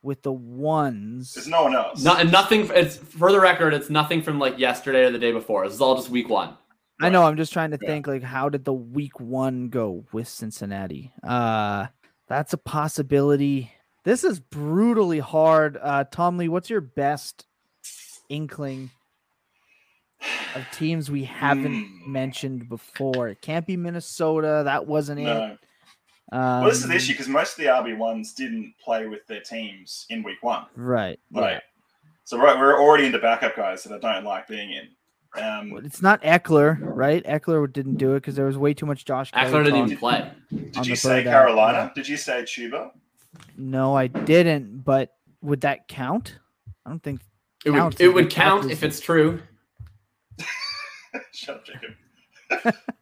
[0.01, 1.33] with the ones.
[1.33, 2.03] There's no one else.
[2.03, 2.69] No, and nothing.
[2.73, 3.73] It's for the record.
[3.73, 5.65] It's nothing from like yesterday or the day before.
[5.65, 6.55] This is all just week one.
[6.99, 7.23] I know.
[7.23, 7.87] I'm just trying to Yeah.
[7.87, 11.11] think like how did the week one go with Cincinnati?
[11.23, 11.87] Uh
[12.27, 13.71] that's a possibility.
[14.03, 15.77] This is brutally hard.
[15.81, 17.45] Uh Tom Lee, what's your best
[18.29, 18.89] inkling
[20.55, 22.11] of teams we haven't Hmm.
[22.11, 23.27] mentioned before?
[23.27, 24.61] It can't be Minnesota.
[24.65, 25.59] That wasn't it.
[26.31, 26.37] No.
[26.37, 29.25] Um, Well, this is the issue because most of the RB ones didn't play with
[29.27, 30.65] their teams in week one.
[30.75, 31.19] Right.
[31.31, 31.59] Like, Yeah.
[32.25, 34.89] so right, we're already into backup guys that I don't like being in.
[35.41, 37.23] Um, Well, It's not Ekeler, right?
[37.25, 39.31] Ekeler didn't do it because there was way too much Josh.
[39.31, 40.31] Ekeler didn't even play.
[40.49, 41.77] did on you the say Carolina?
[41.77, 41.89] yeah.
[41.95, 42.91] Did you say Chuba?
[43.55, 44.83] No, I didn't.
[44.83, 46.39] But would that count?
[46.85, 47.21] I don't think.
[47.65, 47.99] It would.
[48.01, 49.41] It would count if it's true.
[51.33, 52.75] Shut up, Jacob.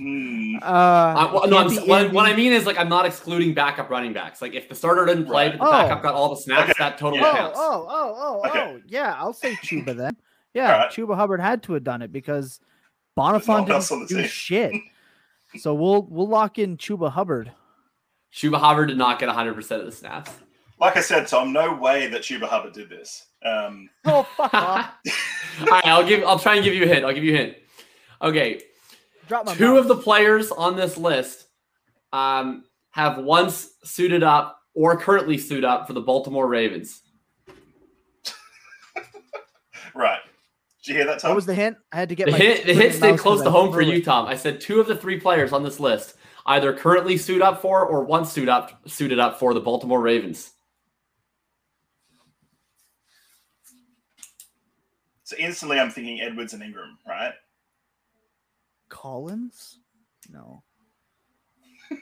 [0.00, 0.56] Hmm.
[0.62, 2.88] Uh, Uh, well, no, I'm, can't s- be what, what I mean is like I'm
[2.88, 4.40] not excluding backup running backs.
[4.40, 5.58] Like if the starter didn't play, Right.
[5.58, 6.02] but the backup Oh.
[6.02, 6.72] got all the snaps, Okay.
[6.78, 7.28] that totally Yeah.
[7.32, 7.58] Oh, counts.
[7.60, 8.60] oh, oh, oh, Okay.
[8.60, 9.14] oh, yeah.
[9.18, 10.16] I'll say Chuba then.
[10.54, 10.90] Yeah, Alright.
[10.90, 12.58] Chuba Hubbard had to have done it because
[13.16, 14.72] no one Bonifant else didn't do shit.
[15.58, 17.50] So we'll we'll lock in Chuba Hubbard.
[18.32, 20.30] Chuba Hubbard did not get 100 percent of the snaps.
[20.80, 23.26] Like I said, Tom, no way that Chuba Hubbard did this.
[23.44, 24.90] Um, Oh fuck off!
[25.60, 26.24] All right, I'll give.
[26.24, 27.04] I'll try and give you a hint.
[27.04, 27.56] I'll give you a hint.
[28.22, 28.60] Okay,
[29.30, 29.82] Drop my two mouth.
[29.82, 31.46] of the players on this list
[32.12, 37.02] um, have once suited up or currently suit up for the Baltimore Ravens.
[39.94, 40.18] right.
[40.82, 41.28] Did you hear that, Tom?
[41.28, 41.76] What was the hint?
[41.92, 44.02] I had to get The my hint, the hint stayed close to home for you.
[44.02, 44.26] Tom.
[44.26, 46.16] I said two of the three players on this list
[46.46, 50.50] either currently suit up for or once suit up suited up for the Baltimore Ravens.
[55.22, 57.32] so instantly, I'm thinking Edwards and Ingram, right?
[58.90, 59.78] Collins?
[60.28, 60.62] No.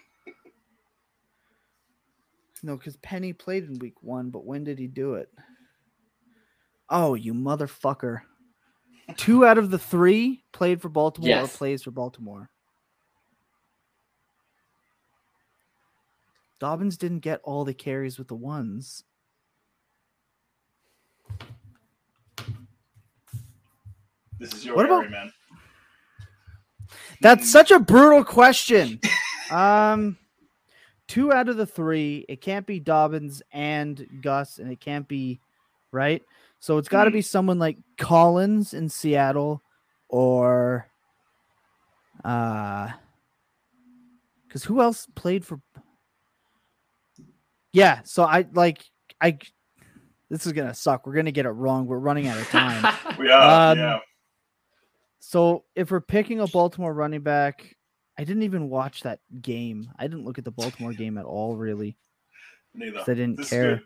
[2.64, 5.30] no, because Penny played in week one, but when did he do it?
[6.90, 8.22] Oh, you motherfucker.
[9.16, 11.54] Two out of the three played for Baltimore Yes.
[11.54, 12.50] or plays for Baltimore.
[16.58, 19.04] Dobbins didn't get all the carries with the ones.
[24.38, 25.32] This is your What area, about- man.
[27.20, 29.00] That's such a brutal question.
[29.50, 30.16] Um,
[31.06, 32.24] two out of the three.
[32.28, 35.40] It can't be Dobbins and Gus, and it can't be
[35.90, 36.22] right.
[36.60, 39.62] So it's got to be someone like Collins in Seattle,
[40.08, 40.88] or
[42.24, 42.90] uh,
[44.46, 45.60] because who else played for?
[47.72, 48.00] Yeah.
[48.04, 48.84] So I like
[49.20, 49.38] I.
[50.30, 51.06] This is gonna suck.
[51.06, 51.86] We're gonna get it wrong.
[51.86, 52.94] We're running out of time.
[53.18, 53.72] We are.
[53.72, 53.98] Um, yeah.
[55.28, 57.76] So if we're picking a Baltimore running back,
[58.18, 59.90] I didn't even watch that game.
[59.98, 61.98] I didn't look at the Baltimore game at all, really.
[62.72, 62.96] Neither.
[63.00, 63.82] 'cause I didn't This care.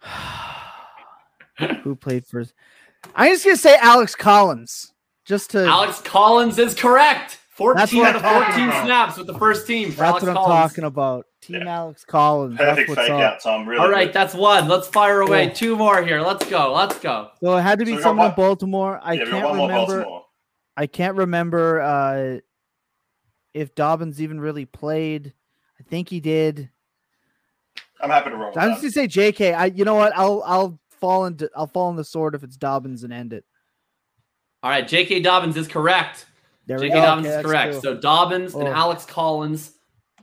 [1.82, 2.54] Who played first?
[3.14, 4.94] I'm just gonna say Alex Collins,
[5.26, 5.66] just to.
[5.66, 7.38] Alex Collins is correct.
[7.54, 8.84] 14 That's out of 14 about.
[8.86, 10.70] snaps with the first team for that's Alex what I'm Collins.
[10.72, 11.26] talking about.
[11.42, 11.68] Team Yeah.
[11.76, 12.56] Alex Collins.
[12.56, 13.20] Perfect that's what's fake up.
[13.34, 13.68] out, Tom.
[13.68, 14.14] Really All right, good.
[14.14, 14.68] that's one.
[14.68, 15.46] Let's fire away.
[15.48, 15.54] Cool.
[15.56, 16.20] Two more here.
[16.22, 16.72] Let's go.
[16.72, 17.30] Let's go.
[17.42, 19.00] So it had to be So someone one- in Baltimore.
[19.02, 19.96] I yeah, can't one remember.
[19.98, 20.24] Baltimore.
[20.76, 22.38] I can't remember uh,
[23.52, 25.34] if Dobbins even really played.
[25.78, 26.70] I think he did.
[28.00, 29.52] I'm happy to roll with I'm just gonna say J.K.
[29.52, 30.12] I, you know what?
[30.16, 33.44] I'll I'll fall into I'll fall on the sword if it's Dobbins and end it.
[34.62, 35.20] All right, J.K.
[35.20, 36.24] Dobbins is correct.
[36.66, 36.94] There we J.K.
[36.94, 37.00] go.
[37.02, 37.72] Dobbins Okay, is correct.
[37.74, 37.80] two.
[37.80, 38.72] So Dobbins and Oh.
[38.72, 39.72] Alex Collins.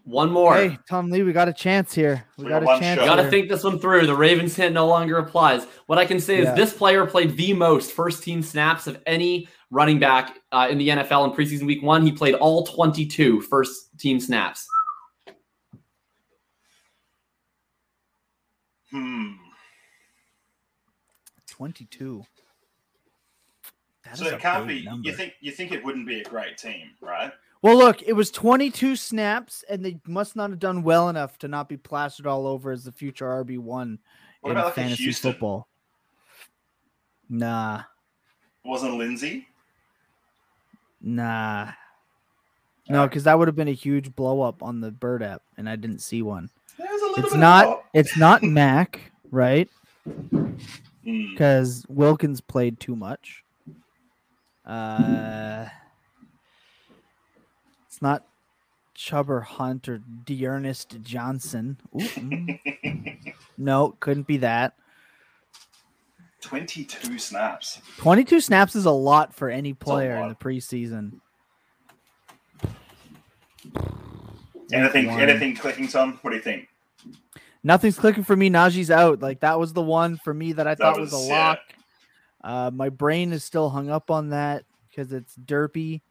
[0.06, 0.56] One more.
[0.56, 2.26] Hey, Tom Lee, we got a chance here.
[2.38, 3.00] We, We got, got a chance.
[3.00, 4.08] got to think this one through.
[4.08, 5.66] The Ravens hint no longer applies.
[5.86, 6.52] What I can say Yeah.
[6.52, 10.80] is this player played the most first team snaps of any running back uh, in
[10.80, 12.04] the NFL in preseason week one.
[12.04, 14.68] He played all 22 first team snaps.
[18.90, 19.34] Hmm.
[21.48, 22.24] 22.
[24.10, 24.84] That So it can't be.
[24.84, 25.08] number.
[25.10, 27.32] You think you think it wouldn't be a great team, right?
[27.62, 31.48] Well, look, it was 22 snaps, and they must not have done well enough to
[31.50, 34.00] not be plastered all over as the future RB one
[34.46, 35.68] in about like fantasy football.
[37.30, 37.84] Nah,
[38.64, 39.48] Wasn't Lindsay?
[41.02, 41.72] nah,
[42.88, 45.70] no, because that would have been a huge blow up on the Bird app, and
[45.70, 46.50] I didn't see one.
[46.78, 47.66] There a little It's bit not.
[47.68, 49.70] Of It's not Mac, right?
[51.06, 51.32] Hmm.
[51.32, 53.44] Because Wilkins played too much.
[54.70, 55.68] Uh,
[57.88, 58.24] it's not
[58.96, 61.80] Chubber Hunt or D'Ernest Johnson.
[61.96, 63.34] Ooh, mm.
[63.58, 64.76] no, couldn't be that.
[66.42, 67.82] Twenty-two snaps.
[67.98, 71.20] 22 snaps is a lot for any player in the preseason.
[74.72, 75.08] Anything?
[75.08, 75.20] one.
[75.20, 76.20] Anything clicking, Tom?
[76.22, 76.68] What do you think?
[77.64, 78.50] Nothing's clicking for me.
[78.50, 79.20] Najee's out.
[79.20, 81.48] Like that was the one for me that I thought was, was- a yeah.
[81.48, 81.60] lock.
[82.44, 86.02] Uh, my brain is still hung up on that because it's derpy,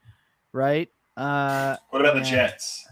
[0.53, 0.89] right?
[1.17, 2.31] Uh, What about the Yeah.
[2.31, 2.87] Jets?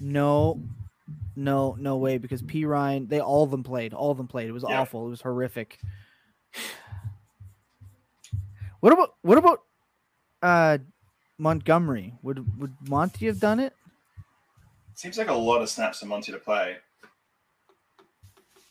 [0.00, 0.60] no,
[1.36, 2.18] no, no way.
[2.18, 3.94] Because P Ryan, they all of them played.
[3.94, 4.48] All of them played.
[4.48, 4.80] It was Yeah.
[4.80, 5.06] awful.
[5.06, 5.78] It was horrific.
[8.80, 9.62] What about what about
[10.42, 10.78] uh
[11.38, 12.14] Montgomery?
[12.22, 13.74] Would would Monty have done it?
[14.94, 16.76] Seems like a lot of snaps for Monty to play.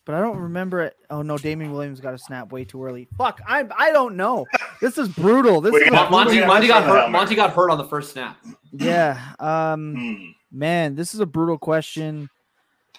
[0.09, 0.97] But I don't remember it.
[1.11, 3.07] Oh no, Damien Williams got a snap way too early.
[3.15, 4.47] Fuck, I I don't know.
[4.81, 5.61] This is brutal.
[5.61, 6.97] This We is a Mon- Monty, Monty got hurt.
[6.97, 7.11] Helmer.
[7.11, 8.35] Monty got hurt on the first snap.
[8.71, 9.33] yeah.
[9.37, 10.25] Um, Hmm.
[10.51, 12.27] man, this is a brutal question.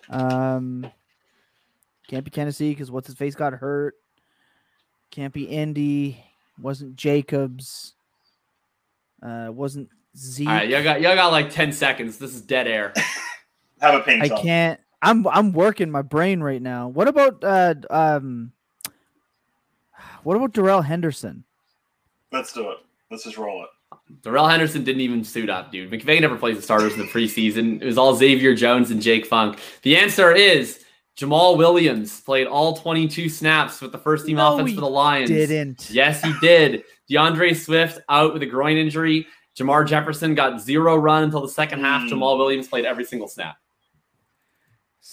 [0.08, 0.88] Um,
[2.06, 3.96] can't be Tennessee because what's his face got hurt.
[5.10, 6.24] Can't be Indy.
[6.62, 7.94] Wasn't Jacobs.
[9.20, 10.46] Uh, wasn't Zeke.
[10.46, 12.18] All right, you got y'all got like 10 seconds.
[12.18, 12.92] This is dead air.
[13.80, 14.42] Have a ping, I Tom.
[14.42, 14.80] can't.
[15.02, 16.88] I'm I'm working my brain right now.
[16.88, 18.52] What about uh um?
[20.22, 21.44] What about Darrell Henderson?
[22.32, 22.78] Let's do it.
[23.10, 24.22] Let's just roll it.
[24.22, 25.90] Darrell Henderson didn't even suit up, dude.
[25.90, 27.80] McVay never plays the starters in the preseason.
[27.80, 29.58] It was all Xavier Jones and Jake Funk.
[29.82, 30.84] The answer is
[31.16, 35.30] Jamaal Williams played all 22 snaps with the first team No, offense for the Lions.
[35.30, 35.90] Didn't.
[35.90, 36.84] Yes, he did.
[37.08, 39.26] D'Andre Swift out with a groin injury.
[39.58, 42.02] Jermar Jefferson got zero run until the second half.
[42.02, 42.14] Hmm.
[42.14, 43.56] Jamaal Williams played every single snap.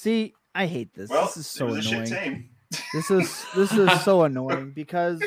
[0.08, 1.10] See, I hate this.
[1.10, 2.50] Well, this is so it was a annoying.
[2.94, 5.22] This is this is so annoying because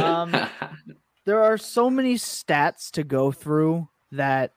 [0.00, 0.32] um
[1.24, 4.52] there are so many stats to go through that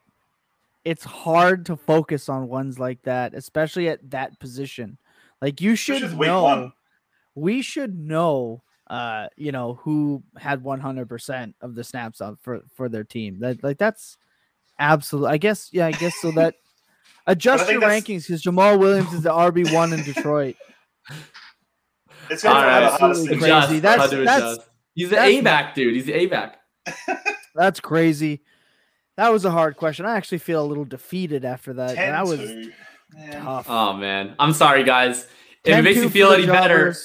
[0.84, 5.00] it's hard to focus on ones like that, especially at that position.
[5.42, 6.74] Like you should Especially with week know one.
[7.34, 12.88] we should know uh you know who had 100% of the snaps on for for
[12.88, 13.40] their team.
[13.40, 14.20] That like that's
[14.78, 16.54] absolute I guess yeah, I guess so that
[17.28, 20.56] adjust your rankings because Jamaal Williams is the RB1 in Detroit.
[22.30, 22.84] It's gonna be right.
[22.84, 23.40] Absolutely thing.
[23.40, 23.52] crazy.
[23.78, 23.82] Adjust.
[23.82, 24.60] That's- How that's-
[24.96, 25.94] He's the A back, dude.
[25.94, 26.58] He's the A back.
[27.56, 28.42] That's crazy.
[29.18, 30.06] That was a hard question.
[30.06, 31.96] I actually feel a little defeated after that.
[31.96, 32.40] Ten that was.
[32.40, 33.44] Man.
[33.44, 33.66] tough.
[33.70, 35.28] Oh man, I'm sorry, guys.
[35.66, 36.96] If it makes you feel the any better,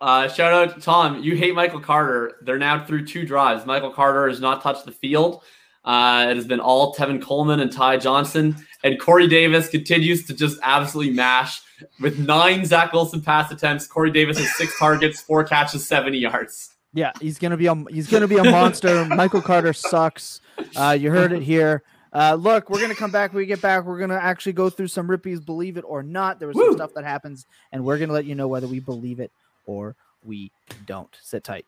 [0.00, 1.22] uh, shout out to Tom.
[1.22, 2.36] You hate Michael Carter.
[2.42, 3.66] They're now through two drives.
[3.66, 5.42] Michael Carter has not touched the field.
[5.84, 10.34] Uh, it has been all Tevin Coleman and Ty Johnson, and Corey Davis continues to
[10.34, 11.60] just absolutely mash
[12.00, 13.86] with nine Zach Wilson pass attempts.
[13.86, 16.74] Corey Davis has six targets, four catches, 70 yards.
[16.94, 19.04] Yeah, he's gonna be a he's gonna be a monster.
[19.06, 20.40] Michael Carter sucks.
[20.76, 21.82] Uh, you heard it here.
[22.12, 23.32] Uh, look, we're gonna come back.
[23.32, 25.44] When we get back, we're gonna actually go through some rippies.
[25.44, 28.34] Believe it or not, there was some stuff that happens, and we're gonna let you
[28.34, 29.32] know whether we believe it
[29.64, 30.50] or we
[30.86, 31.16] don't.
[31.22, 31.64] Sit tight.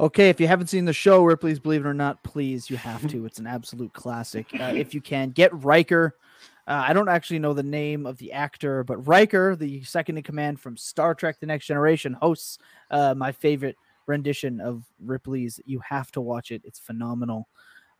[0.00, 3.06] Okay, if you haven't seen the show, Ripley's Believe It or Not, please, you have
[3.08, 3.26] to.
[3.26, 4.48] It's an absolute classic.
[4.58, 6.16] Uh, if you can, get Riker.
[6.66, 10.24] Uh, I don't actually know the name of the actor, but Riker, the second in
[10.24, 12.58] command from Star Trek The Next Generation, hosts
[12.90, 13.76] uh, my favorite
[14.06, 15.60] rendition of Ripley's.
[15.64, 17.46] You have to watch it, it's phenomenal.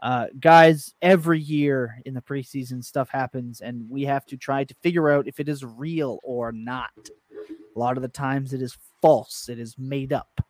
[0.02, 4.74] Uh, guys, every year in the preseason, stuff happens, and we have to try to
[4.82, 6.90] figure out if it is real or not.
[7.76, 10.44] A lot of the times, it is false, it is made up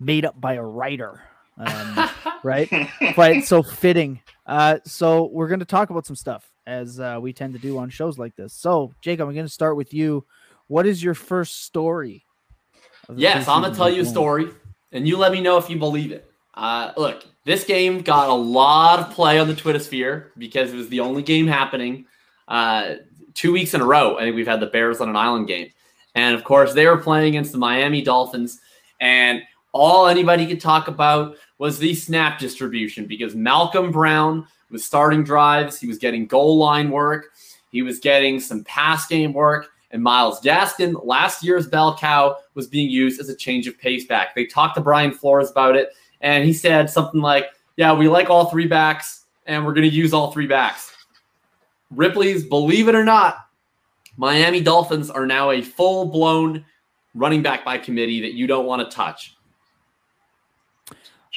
[0.00, 1.22] made up by a writer.
[1.58, 2.08] Um,
[2.42, 2.68] right?
[3.14, 4.20] But it's so fitting.
[4.46, 7.78] Uh, so we're going to talk about some stuff as uh, we tend to do
[7.78, 8.52] on shows like this.
[8.52, 10.24] So, Jacob, I'm going to start with you.
[10.66, 12.24] What is your first story?
[13.14, 14.48] Yes, I'm going to tell you a story,
[14.92, 16.30] and you let me know if you believe it.
[16.54, 20.76] Uh, look, this game got a lot of play on the Twitter sphere because it
[20.76, 22.06] was the only game happening
[22.46, 22.96] uh,
[23.34, 24.16] two weeks in a row.
[24.16, 25.70] I think we've had the Bears on an island game.
[26.14, 28.60] And of course, they were playing against the Miami Dolphins.
[29.00, 35.24] And all anybody could talk about was the snap distribution because Malcolm Brown was starting
[35.24, 35.78] drives.
[35.78, 37.26] He was getting goal line work.
[37.70, 39.68] He was getting some pass game work.
[39.92, 44.06] And Myles Gaskin, last year's bell cow, was being used as a change of pace
[44.06, 44.34] back.
[44.34, 48.30] They talked to Brian Flores about it, and he said something like, Yeah, we like
[48.30, 50.92] all three backs, and we're going to use all three backs.
[51.90, 53.46] Ripley's, believe it or not,
[54.16, 56.64] Miami Dolphins are now a full blown
[57.14, 59.36] running back by committee that you don't want to touch.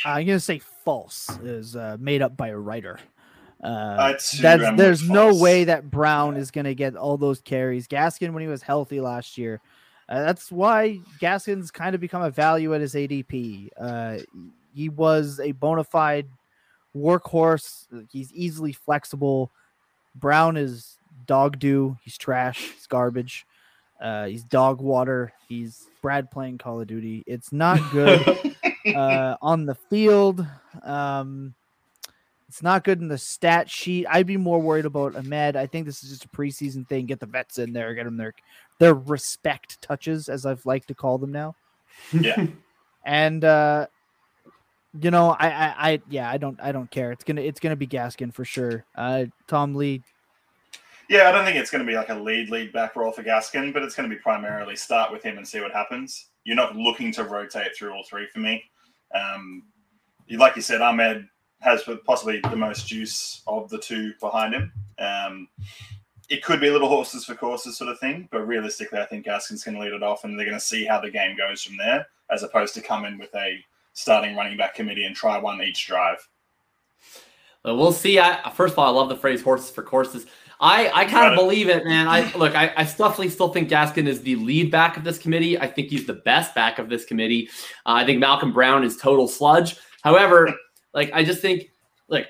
[0.05, 2.99] I'm gonna say false is uh, made up by a writer.
[3.63, 3.95] Uh,
[4.41, 7.87] that's there's no way that Brown is gonna get all those carries.
[7.87, 9.61] Gaskin when he was healthy last year.
[10.09, 13.69] Uh, that's why Gaskin's kind of become a value at his ADP.
[13.79, 14.17] Uh,
[14.75, 16.27] he was a bona fide
[16.95, 17.85] workhorse.
[18.11, 19.51] He's easily flexible.
[20.15, 21.97] Brown is dog do.
[22.03, 22.71] He's trash.
[22.73, 23.45] He's garbage.
[24.01, 25.31] Uh, he's dog water.
[25.47, 27.23] He's Brad playing Call of Duty.
[27.25, 28.55] It's not good.
[28.85, 30.45] Uh, on the field.
[30.83, 31.53] Um,
[32.47, 34.05] it's not good in the stat sheet.
[34.07, 35.55] I'd be more worried about Ahmed.
[35.55, 37.07] I think this is just a preseason thing.
[37.07, 38.33] Get the vets in there, get them their
[38.79, 41.55] their respect touches, as I've liked to call them now.
[42.11, 42.45] Yeah.
[43.05, 43.87] and uh,
[45.01, 47.11] you know, I, I, I, yeah, I don't, I don't care.
[47.11, 48.85] It's gonna, it's gonna be Gaskin for sure.
[48.95, 50.03] Uh, Tom Lee.
[51.09, 53.23] Yeah, I don't think it's going to be like a lead lead back role for
[53.23, 56.29] Gaskin, but it's going to be primarily start with him and see what happens.
[56.45, 58.63] You're not looking to rotate through all three for me.
[59.13, 59.63] Um,
[60.29, 61.27] like you said, Ahmed
[61.61, 64.71] has possibly the most juice of the two behind him.
[64.99, 65.47] Um,
[66.29, 69.25] it could be a little horses for courses sort of thing, but realistically, I think
[69.25, 71.61] Gaskin's going to lead it off, and they're going to see how the game goes
[71.61, 75.37] from there, as opposed to come in with a starting running back committee and try
[75.37, 76.27] one each drive.
[77.63, 78.19] Well, we'll see.
[78.19, 80.25] I, first of all, I love the phrase "horses for courses."
[80.59, 82.07] I, I kind of believe it, man.
[82.07, 85.59] I look, I, I definitely still think Gaskin is the lead back of this committee.
[85.59, 87.49] I think he's the best back of this committee.
[87.85, 89.77] Uh, I think Malcolm Brown is total sludge.
[90.03, 90.53] However,
[90.93, 91.71] like I just think,
[92.07, 92.27] like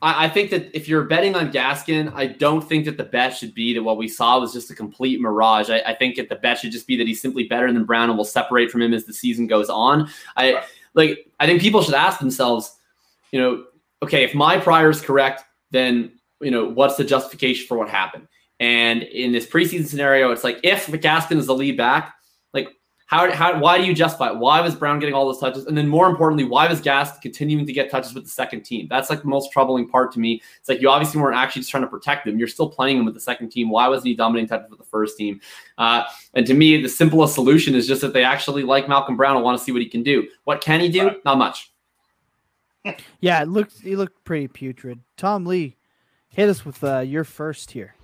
[0.00, 3.36] I, I, think that if you're betting on Gaskin, I don't think that the bet
[3.36, 5.70] should be that what we saw was just a complete mirage.
[5.70, 8.08] I, I think that the bet should just be that he's simply better than Brown
[8.08, 10.10] and will separate from him as the season goes on.
[10.36, 11.26] I like.
[11.40, 12.76] I think people should ask themselves,
[13.30, 13.64] you know,
[14.02, 18.28] okay, if my prior is correct, then you know, what's the justification for what happened?
[18.60, 22.14] And in this preseason scenario, it's like if Gaskin is the lead back,
[22.54, 22.68] like
[23.06, 24.36] how, how why do you justify it?
[24.36, 25.66] Why was Brown getting all those touches?
[25.66, 28.86] And then more importantly, why was Gas continuing to get touches with the second team?
[28.88, 30.40] That's like the most troubling part to me.
[30.60, 32.38] It's like you obviously weren't actually just trying to protect him.
[32.38, 33.68] You're still playing him with the second team.
[33.68, 35.40] Why wasn't he dominating touches with the first team?
[35.76, 39.36] Uh, and to me, the simplest solution is just that they actually like Malcolm Brown
[39.36, 40.28] and want to see what he can do.
[40.44, 41.16] What can he do?
[41.24, 41.72] Not much.
[43.20, 45.00] yeah, it looked he looked pretty putrid.
[45.16, 45.76] Tom Lee,
[46.32, 47.94] hit us with uh, your first here.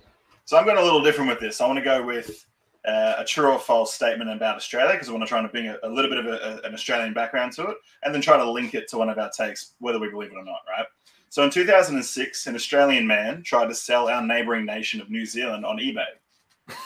[0.45, 1.61] So I'm going a little different with this.
[1.61, 2.45] I want to go with
[2.85, 5.67] uh, a true or false statement about Australia because I want to try and bring
[5.67, 8.37] a, a little bit of a, a, an Australian background to it and then try
[8.37, 10.85] to link it to one of our takes, whether we believe it or not, right?
[11.29, 15.65] So in 2006, an Australian man tried to sell our neighboring nation of New Zealand
[15.65, 16.05] on eBay.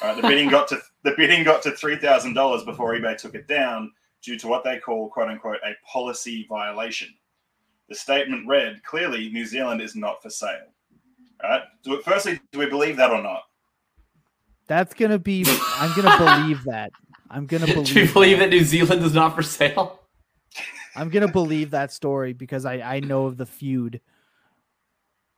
[0.02, 3.36] Right, the bidding got to the bidding got to three thousand dollars before eBay took
[3.36, 3.92] it down
[4.22, 7.10] due to what they call "quote unquote" a policy violation.
[7.90, 10.73] The statement read clearly: New Zealand is not for sale.
[11.44, 11.62] Right?
[11.84, 13.44] Do it, firstly, do we believe that or not?
[14.68, 15.46] That's gonna be.
[15.76, 16.92] I'm gonna believe that.
[17.30, 17.88] I'm gonna believe.
[17.88, 18.46] do you believe that.
[18.46, 20.00] that New Zealand is not for sale?
[20.96, 24.00] I'm gonna believe that story because I I know of the feud.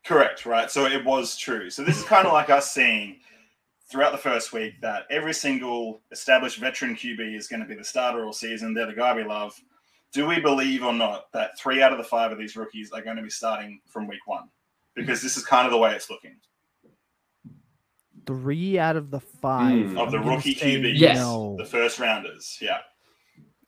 [0.05, 0.45] Correct.
[0.45, 0.69] Right.
[0.69, 1.71] So it was true.
[1.71, 3.17] So this is kind of like us seeing
[3.89, 7.83] throughout the first week that every single established veteran QB is going to be the
[7.83, 8.73] starter all season.
[8.73, 9.59] They're the guy we love.
[10.11, 13.01] Do we believe or not that three out of the five of these rookies are
[13.01, 14.49] going to be starting from week one?
[14.95, 16.37] Because this is kind of the way it's looking.
[18.25, 19.99] Three out of the five mm.
[19.99, 21.55] of the rookie QB, yes, no.
[21.57, 22.79] the first rounders, yeah.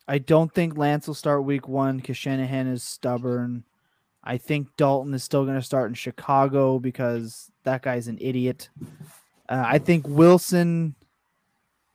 [0.08, 3.64] I don't think Lance will start week one because Shanahan is stubborn.
[4.24, 8.68] I think Dalton is still going to start in Chicago because that guy's an idiot.
[9.48, 10.94] Uh, I think Wilson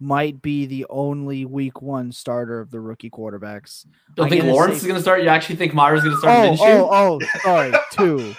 [0.03, 3.85] might be the only week one starter of the rookie quarterbacks.
[4.15, 5.23] Don't I'm think gonna Lawrence say- is going to start.
[5.23, 8.35] You actually think Myers is going to start Oh, oh, oh, sorry, two.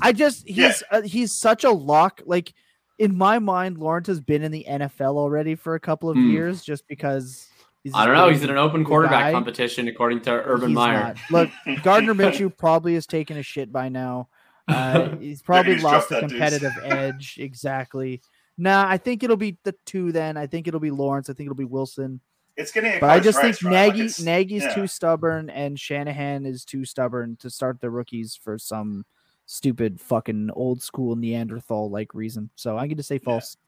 [0.00, 0.72] I just he's Yeah.
[0.98, 2.22] uh, he's such a lock.
[2.24, 2.52] Like
[2.98, 6.30] in my mind, Lawrence has been in the NFL already for a couple of Hmm.
[6.30, 7.46] years, just because.
[7.84, 8.28] He's I don't know.
[8.30, 9.32] He's in an open quarterback guy.
[9.32, 10.98] competition, according to Urban He's Meyer.
[11.04, 11.16] not.
[11.30, 11.50] Look,
[11.84, 14.28] Gardner Minshew probably has taken a shit by now.
[14.66, 17.36] Uh, he's probably he's lost the competitive edge.
[17.38, 18.22] Exactly.
[18.58, 20.12] Nah, I think it'll be the two.
[20.12, 21.28] Then I think it'll be Lawrence.
[21.28, 22.20] I think it'll be Wilson.
[22.56, 23.88] It's getting a But I just think right?
[23.88, 24.74] Like, Nagy Nagy's yeah.
[24.74, 29.04] too stubborn and Shanahan is too stubborn to start the rookies for some
[29.44, 32.50] stupid fucking old school Neanderthal like reason.
[32.56, 33.58] So I'm going to say false.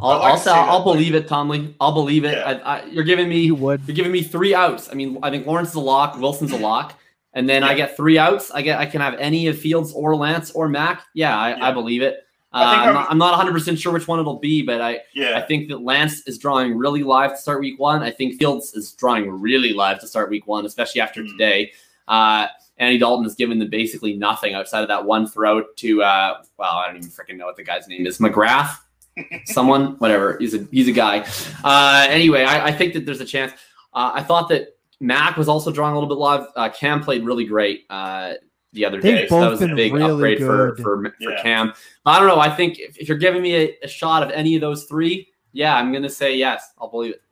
[0.00, 1.74] I'll, I'd like I'll, say, I'll, I'll believe it, Tomley.
[1.80, 2.36] I'll believe it.
[2.36, 2.60] Yeah.
[2.64, 3.82] I, I, you're giving me You would.
[3.86, 4.90] you're giving me three outs.
[4.90, 6.98] I mean, I think Lawrence is a lock, Wilson's a lock,
[7.32, 8.50] and then I get three outs.
[8.50, 11.04] I get I can have any of Fields or Lance or Mac.
[11.14, 11.68] Yeah, I, Yeah.
[11.68, 12.23] I believe it.
[12.54, 15.00] Uh, I'm, not, I'm not 100 percent sure which one it'll be, but I
[15.36, 18.02] I think that Lance is drawing really live to start week one.
[18.02, 21.28] I think Fields is drawing really live to start week one, especially after Mm.
[21.30, 21.72] today.
[22.06, 22.46] Uh,
[22.78, 26.72] Andy Dalton has given them basically nothing outside of that one throw to, uh, well,
[26.72, 28.18] I don't even freaking know what the guy's name is.
[28.18, 28.76] McGrath?
[29.46, 29.92] Someone?
[29.98, 30.36] Whatever.
[30.38, 31.24] He's a, he's a guy.
[31.62, 33.52] Uh, anyway, I, I think that there's a chance.
[33.92, 36.46] Uh, I thought that Mac was also drawing a little bit live.
[36.56, 38.34] Uh, Cam played really great uh,
[38.74, 39.28] the other They've day.
[39.28, 40.82] So that both was a big really upgrade for, good.
[40.82, 41.42] for, for Yeah.
[41.42, 41.72] Cam.
[42.04, 42.40] I don't know.
[42.40, 45.28] I think if, if you're giving me a, a shot of any of those three,
[45.52, 46.72] yeah, I'm gonna say yes.
[46.78, 47.22] I'll believe it.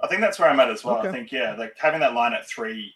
[0.00, 0.98] I think that's where I'm at as well.
[0.98, 1.08] Okay.
[1.08, 2.92] I think yeah, like having that line at three,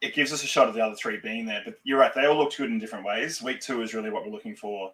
[0.00, 1.62] it gives us a shot of the other three being there.
[1.64, 3.42] But you're right; they all looked good in different ways.
[3.42, 4.92] Week two is really what we're looking for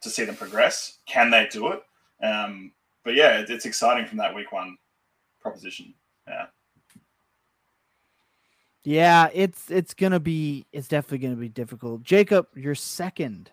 [0.00, 0.98] to see them progress.
[1.06, 1.82] Can they do it?
[2.24, 2.72] Um,
[3.04, 4.76] but yeah, it, it's exciting from that week one
[5.40, 5.94] proposition.
[6.26, 6.46] Yeah,
[8.86, 12.04] Yeah, it's it's gonna be it's definitely gonna be difficult.
[12.04, 13.50] Jacob, you're second.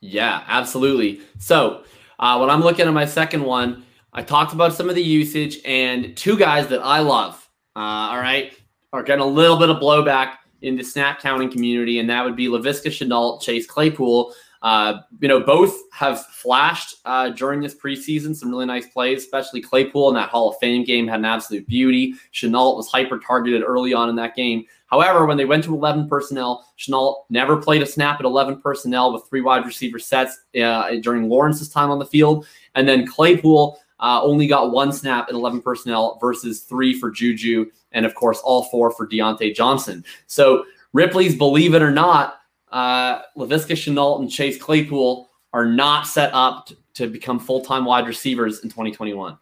[0.00, 1.22] Yeah, absolutely.
[1.40, 1.82] So
[2.20, 5.58] uh, when I'm looking at my second one, I talked about some of the usage
[5.64, 7.34] and two guys that I love.
[7.74, 8.52] Uh, all right,
[8.92, 12.36] are getting a little bit of blowback in the snap counting community, and that would
[12.36, 14.34] be Laviska Shenault, Chase Claypool.
[14.66, 19.60] Uh, you know, both have flashed uh, during this preseason some really nice plays, especially
[19.60, 22.14] Claypool in that Hall of Fame game had an absolute beauty.
[22.34, 24.64] Shenault was hyper targeted early on in that game.
[24.86, 29.12] However, when they went to 11 personnel, Shenault never played a snap at 11 personnel
[29.12, 32.44] with three wide receiver sets uh, during Lawrence's time on the field.
[32.74, 37.70] And then Claypool uh, only got one snap at 11 personnel versus three for Juju,
[37.92, 40.04] and of course, all four for Diontae Johnson.
[40.26, 42.40] So Ripley's Believe It or Not,
[42.72, 47.84] uh, LaViska Shenault and Chase Claypool are not set up to, to become full time
[47.84, 49.38] wide receivers in 2021.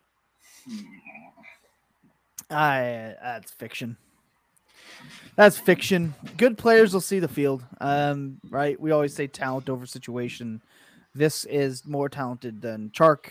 [2.50, 3.96] I that's fiction.
[5.36, 6.14] That's fiction.
[6.36, 7.64] Good players will see the field.
[7.80, 8.80] Um, right?
[8.80, 10.62] We always say talent over situation.
[11.14, 13.26] This is more talented than Chark.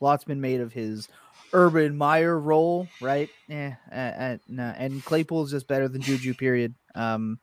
[0.00, 1.08] Lots been made of his
[1.52, 3.30] Urban Meyer role, right?
[3.48, 4.72] Yeah, uh, uh, nah.
[4.76, 6.34] and Claypool is just better than Juju.
[6.34, 6.74] Period.
[6.94, 7.38] Um,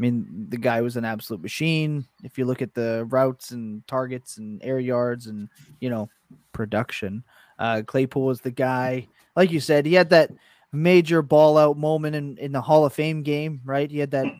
[0.00, 2.06] I mean, the guy was an absolute machine.
[2.24, 6.08] If you look at the routes and targets and air yards and you know
[6.54, 7.22] production,
[7.58, 9.08] uh, Claypool was the guy.
[9.36, 10.30] Like you said, he had that
[10.72, 13.90] major ball out moment in, in the Hall of Fame game, right?
[13.90, 14.32] He had that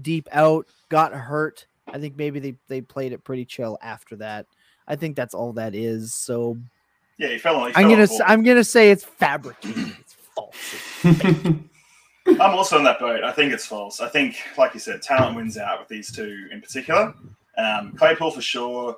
[0.00, 1.66] deep out, got hurt.
[1.92, 4.46] I think maybe they, they played it pretty chill after that.
[4.86, 6.14] I think that's all that is.
[6.14, 6.58] So
[7.16, 7.70] yeah, he fell on.
[7.70, 8.22] He I'm fell gonna on s- board.
[8.24, 9.96] I'm gonna say it's fabricated.
[9.98, 10.74] It's false.
[12.40, 13.24] I'm also on that boat.
[13.24, 14.00] I think it's false.
[14.00, 17.14] I think, like you said, talent wins out with these two in particular.
[17.56, 18.96] Um, Claypool for sure.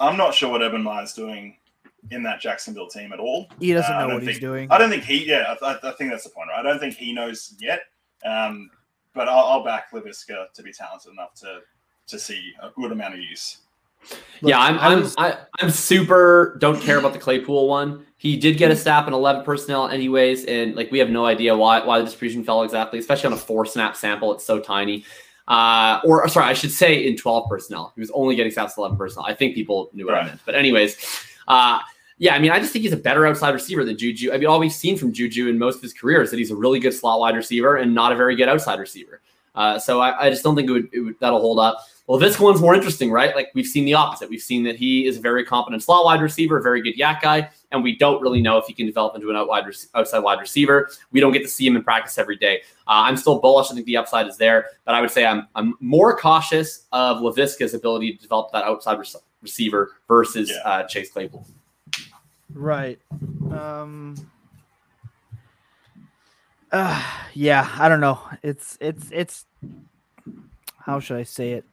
[0.00, 1.56] I'm not sure what Urban Meyer's doing
[2.10, 3.46] in that Jacksonville team at all.
[3.60, 4.70] He doesn't Uh, know what he's doing.
[4.70, 5.24] I don't think he.
[5.26, 6.48] Yeah, I, I think that's the point.
[6.48, 6.58] Right?
[6.58, 7.82] I don't think he knows yet.
[8.24, 8.70] Um,
[9.14, 11.60] but I'll, I'll back Laviska to be talented enough to
[12.08, 13.58] to see a good amount of use.
[14.42, 18.06] Yeah, I'm I I'm was- I, I'm super don't care about the Claypool one.
[18.16, 21.56] He did get a snap in 11 personnel anyways, and like we have no idea
[21.56, 24.32] why why the distribution fell exactly, especially on a four snap sample.
[24.32, 25.04] It's so tiny.
[25.48, 27.92] Uh, or sorry, I should say in 12 personnel.
[27.96, 29.26] He was only getting snaps 11 personnel.
[29.26, 30.40] I think people knew what I meant.
[30.46, 30.96] But anyways,
[31.48, 31.80] uh,
[32.18, 34.32] yeah, I mean, I just think he's a better outside receiver than Juju.
[34.32, 36.52] I mean, all we've seen from Juju in most of his career is that he's
[36.52, 39.20] a really good slot wide receiver and not a very good outside receiver.
[39.56, 41.78] Uh, so I, I just don't think it would, it would that'll hold up.
[42.08, 43.34] Well, this one's more interesting, right?
[43.34, 44.28] Like we've seen the opposite.
[44.28, 47.20] We've seen that he is a very competent slot wide receiver, a very good YAC
[47.22, 50.18] guy, and we don't really know if he can develop into an out wide outside
[50.18, 50.90] wide receiver.
[51.12, 52.62] We don't get to see him in practice every day.
[52.88, 53.70] Uh, I'm still bullish.
[53.70, 57.18] I think the upside is there, but I would say I'm I'm more cautious of
[57.18, 60.56] Laviska's ability to develop that outside rec- receiver versus Yeah.
[60.68, 61.46] uh, Chase Claypool.
[62.52, 62.98] Right.
[63.52, 64.16] Um
[66.72, 67.02] Uh,
[67.34, 68.18] yeah, I don't know.
[68.42, 69.46] It's it's it's
[70.78, 71.64] how should I say it?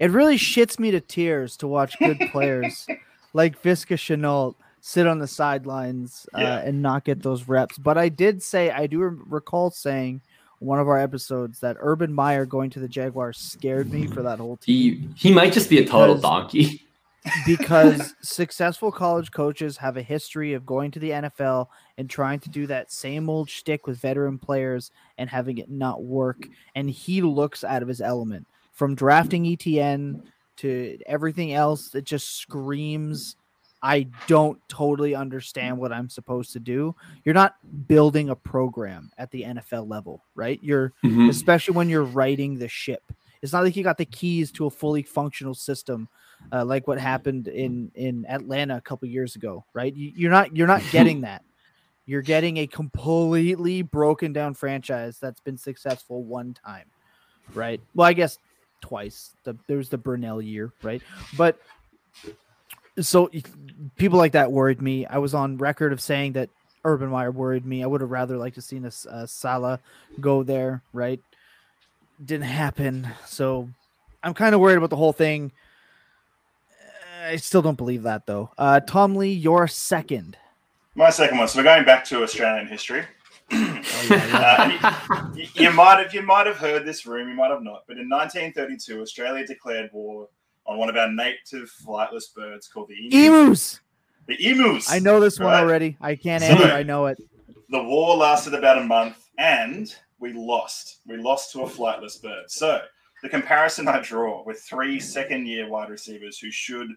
[0.00, 2.86] It really shits me to tears to watch good players
[3.32, 6.58] like Visca Shenault sit on the sidelines uh, Yeah.
[6.58, 7.78] and not get those reps.
[7.78, 10.20] But I did say I do re- recall saying
[10.58, 14.38] one of our episodes that Urban Meyer going to the Jaguars scared me for that
[14.38, 16.80] whole team He he might just be a total Because- donkey.
[17.46, 22.50] because successful college coaches have a history of going to the NFL and trying to
[22.50, 26.46] do that same old shtick with veteran players and having it not work.
[26.74, 30.20] And he looks out of his element from drafting ETN
[30.56, 33.36] to everything else that just screams.
[33.82, 36.94] I don't totally understand what I'm supposed to do.
[37.24, 37.56] You're not
[37.86, 40.58] building a program at the NFL level, right?
[40.62, 41.28] You're Mhm.
[41.28, 43.02] especially when you're righting the ship.
[43.42, 46.08] It's not like you got the keys to a fully functional system,
[46.50, 49.94] uh, like what happened in in Atlanta a couple years ago, right?
[49.94, 51.42] You, you're not you're not getting that.
[52.06, 56.86] You're getting a completely broken down franchise that's been successful one time,
[57.54, 57.80] right?
[57.94, 58.38] Well, I guess
[58.84, 59.30] twice.
[59.44, 61.00] The, there was the Brunell year, right?
[61.38, 61.58] But
[63.00, 63.30] so
[63.96, 65.06] people like that worried me.
[65.06, 66.50] I was on record of saying that
[66.84, 67.82] Urban Meyer worried me.
[67.82, 69.80] I would have rather liked to seen a Saleh
[70.20, 71.18] go there, right?
[72.22, 73.08] Didn't happen.
[73.24, 73.70] So
[74.22, 75.50] I'm kind of worried about the whole thing.
[77.24, 78.50] I still don't believe that though.
[78.58, 80.36] Uh, Tom Lee, you're second.
[80.94, 81.48] My second one.
[81.48, 83.04] So we're going back to Australian history.
[83.50, 87.84] Uh, you, you might have you might have heard this room, you might have not.
[87.86, 90.28] But in 1932, Australia declared war
[90.66, 93.46] on one of our native flightless birds called the emu.
[93.46, 93.80] Emus.
[94.26, 94.90] The emus.
[94.90, 95.96] I know this one already.
[96.00, 96.64] I can't answer.
[96.64, 97.18] I know it.
[97.70, 101.00] The war lasted about a month, and we lost.
[101.06, 102.44] We lost to a flightless bird.
[102.50, 102.80] So
[103.22, 106.88] the comparison I draw with three second-year wide receivers who should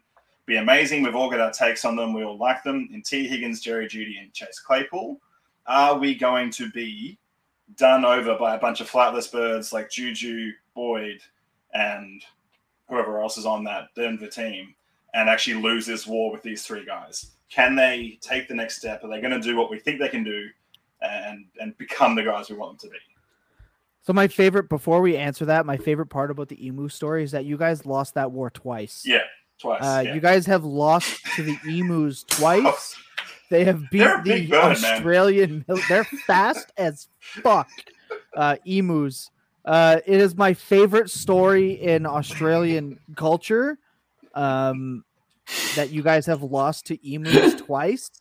[0.45, 1.03] be amazing.
[1.03, 2.13] We've all got our takes on them.
[2.13, 2.87] We all like them.
[2.93, 5.19] In Tee Higgins, Jerry Jeudy, and Chase Claypool.
[5.67, 7.17] Are we going to be
[7.75, 11.19] done over by a bunch of flightless birds like Juju, Boyd,
[11.73, 12.23] and
[12.87, 14.73] whoever else is on that Denver team,
[15.13, 17.31] and actually lose this war with these three guys?
[17.49, 19.03] Can they take the next step?
[19.03, 20.47] Are they going to do what we think they can do,
[21.01, 22.99] and and become the guys we want them to be?
[24.01, 27.31] So my favorite before we answer that, my favorite part about the emu story is
[27.31, 29.03] that you guys lost that war twice.
[29.05, 29.23] Yeah,
[29.59, 29.83] twice.
[29.83, 30.13] Uh, yeah.
[30.13, 32.95] You guys have lost to the emus twice.
[33.49, 34.53] They have beat the.
[34.53, 35.65] Australian.
[35.67, 37.69] mil- They're fast as fuck.
[38.35, 39.29] Uh, emus.
[39.65, 43.77] Uh, it is my favorite story in Australian culture.
[44.33, 45.03] Um,
[45.75, 48.11] that you guys have lost to emus twice.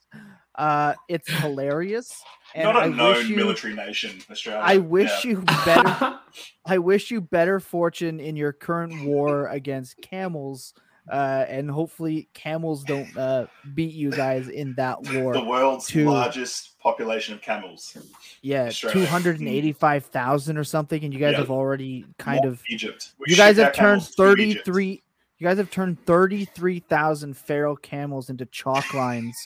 [0.54, 2.22] Uh, it's hilarious.
[2.54, 4.62] And Not a I wish known you, military nation, Australia.
[4.64, 5.30] I wish Yeah.
[5.32, 6.18] you better.
[6.66, 10.72] I wish you better fortune in your current war against camels,
[11.11, 15.32] uh, and hopefully camels don't uh, beat you guys in that war.
[15.32, 17.96] the world's to- largest population of camels.
[18.42, 21.38] Yeah, two hundred and eighty-five thousand or something, and you guys Yeah.
[21.38, 22.62] have already kind More of.
[22.68, 23.12] Egypt.
[23.18, 24.66] We You guys have turned camels to Egypt.
[24.66, 25.02] thirty-three.
[25.38, 29.36] You guys have turned thirty-three thousand feral camels into chalk lines,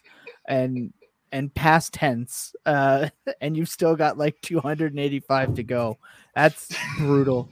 [0.46, 0.92] and
[1.32, 3.08] and past tense, uh,
[3.40, 5.98] and you've still got like two hundred and eighty-five to go.
[6.34, 7.48] That's brutal.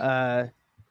[0.00, 0.44] Uh,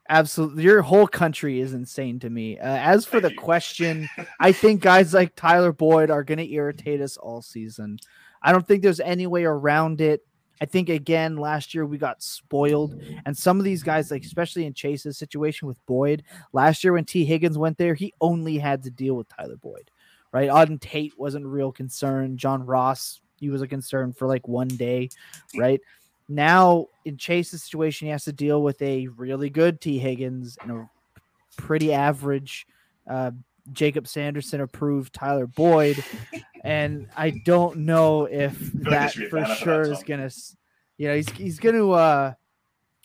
[0.10, 2.60] absolutely, your whole country is insane to me.
[2.60, 4.08] Uh, as for the question,
[4.40, 8.00] I think guys like Tyler Boyd are going to irritate us all season.
[8.42, 10.24] I don't think there's any way around it.
[10.60, 14.66] I think again last year we got spoiled, and some of these guys, like especially
[14.66, 18.84] in Chase's situation with Boyd last year when Tee Higgins went there, he only had
[18.84, 19.92] to deal with Tyler Boyd,
[20.32, 20.50] right?
[20.50, 22.38] Auden Tate wasn't a real concern.
[22.38, 25.10] John Ross, he was a concern for like one day,
[25.56, 25.80] right?
[26.30, 30.72] Now in Chase's situation, he has to deal with a really good Tee Higgins and
[30.72, 30.90] a
[31.56, 32.68] pretty average
[33.10, 33.32] uh,
[33.74, 36.04] Jacob Sanderson approved Tyler Boyd,
[36.64, 40.30] and I don't know if that should be a for sure that, is gonna,
[40.98, 41.90] you know, he's he's gonna.
[41.90, 42.34] uh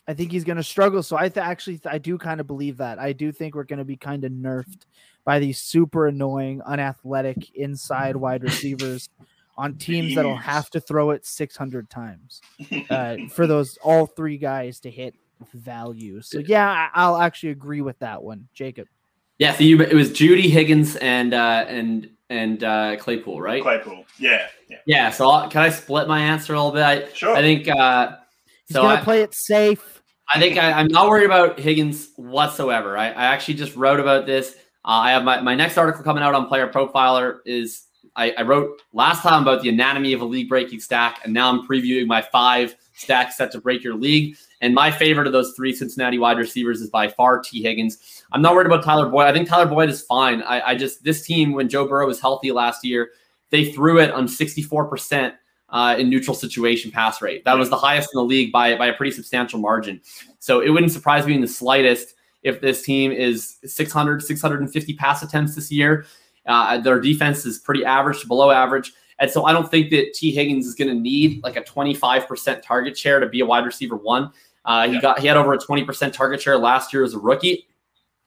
[0.05, 1.01] I think he's gonna struggle.
[1.01, 2.99] So I th- actually I do kind of believe that.
[2.99, 4.81] I do think we're gonna be kind of nerfed
[5.23, 9.09] by these super annoying, unathletic inside wide receivers
[9.57, 12.41] on teams that'll have to throw it 600 times
[12.89, 15.15] uh, for those all three guys to hit
[15.53, 16.21] value.
[16.21, 18.87] So yeah, I- I'll actually agree with that one, Jacob.
[19.39, 23.61] yeah, so you it was Jeudy Higgins and uh, and and uh, Claypool, right?
[23.61, 24.05] Claypool.
[24.17, 24.77] Yeah, yeah.
[24.87, 25.09] Yeah.
[25.11, 26.83] So I'll, can I split my answer a little bit?
[26.83, 27.35] I, Sure.
[27.35, 27.67] I think.
[27.67, 28.15] Uh,
[28.65, 30.01] He's so gonna I, play it safe.
[30.33, 32.97] I think I, I'm not worried about Higgins whatsoever.
[32.97, 34.55] I, I actually just wrote about this.
[34.85, 37.83] Uh, I have my, my next article coming out on Player Profiler is
[38.15, 41.49] I, I wrote last time about the anatomy of a league breaking stack, and now
[41.49, 44.37] I'm previewing my five stacks set to break your league.
[44.61, 48.23] And my favorite of those three Cincinnati wide receivers is by far Tee Higgins.
[48.31, 49.25] I'm not worried about Tyler Boyd.
[49.25, 50.41] I think Tyler Boyd is fine.
[50.43, 53.09] I, I just this team when Joe Burrow was healthy last year,
[53.49, 55.33] they threw it on 64%
[55.69, 57.43] uh, in neutral situation pass rate.
[57.45, 60.01] That was the highest in the league by, by a pretty substantial margin.
[60.39, 65.23] So it wouldn't surprise me in the slightest if this team is 600, 650 pass
[65.23, 66.05] attempts this year.
[66.45, 68.93] Uh, their defense is pretty average to below average.
[69.19, 72.61] And so I don't think that Tee Higgins is going to need like a 25%
[72.61, 74.31] target share to be a wide receiver one.
[74.65, 75.01] Uh, he yeah.
[75.01, 77.67] got he had over a 20% target share last year as a rookie.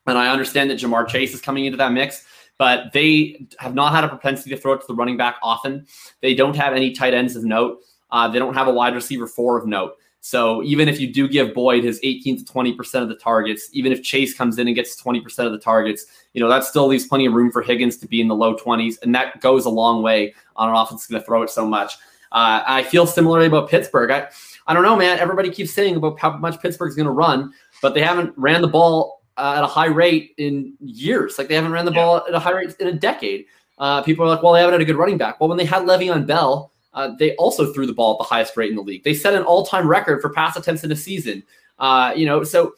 [0.06, 2.24] And I understand that Ja'Marr Chase is coming into that mix,
[2.58, 5.86] but they have not had a propensity to throw it to the running back often.
[6.22, 7.80] They don't have any tight ends of note.
[8.10, 9.96] Uh, they don't have a wide receiver four of note.
[10.26, 13.92] So even if you do give Boyd his 18 to 20% of the targets, even
[13.92, 17.06] if Chase comes in and gets 20% of the targets, you know, that still leaves
[17.06, 18.96] plenty of room for Higgins to be in the low 20s.
[19.02, 21.64] And that goes a long way on an offense that's going to throw it so
[21.64, 21.94] much.
[22.32, 24.10] Uh, I feel similarly about Pittsburgh.
[24.10, 24.26] I,
[24.66, 25.20] I don't know, man.
[25.20, 28.68] Everybody keeps saying about how much Pittsburgh's going to run, but they haven't ran the
[28.68, 31.38] ball uh, at a high rate in years.
[31.38, 32.04] Like they haven't ran the yeah.
[32.04, 33.46] ball at a high rate in a decade.
[33.78, 35.38] Uh, people are like, well, they haven't had a good running back.
[35.38, 38.56] Well, when they had Le'Veon Bell, uh, they also threw the ball at the highest
[38.56, 39.04] rate in the league.
[39.04, 41.44] They set an all-time record for pass attempts in a season.
[41.78, 42.74] Uh, you know, so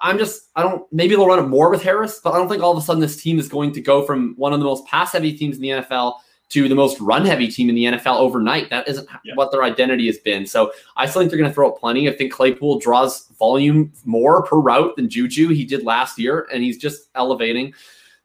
[0.00, 2.62] I'm just I don't maybe they'll run it more with Harris, but I don't think
[2.62, 4.86] all of a sudden this team is going to go from one of the most
[4.86, 6.14] pass-heavy teams in the NFL
[6.50, 8.70] to the most run-heavy team in the NFL overnight.
[8.70, 9.34] That isn't yeah.
[9.36, 10.46] what their identity has been.
[10.46, 12.08] So I still think they're going to throw it plenty.
[12.08, 16.62] I think Claypool draws volume more per route than Juju he did last year, and
[16.62, 17.72] he's just elevating.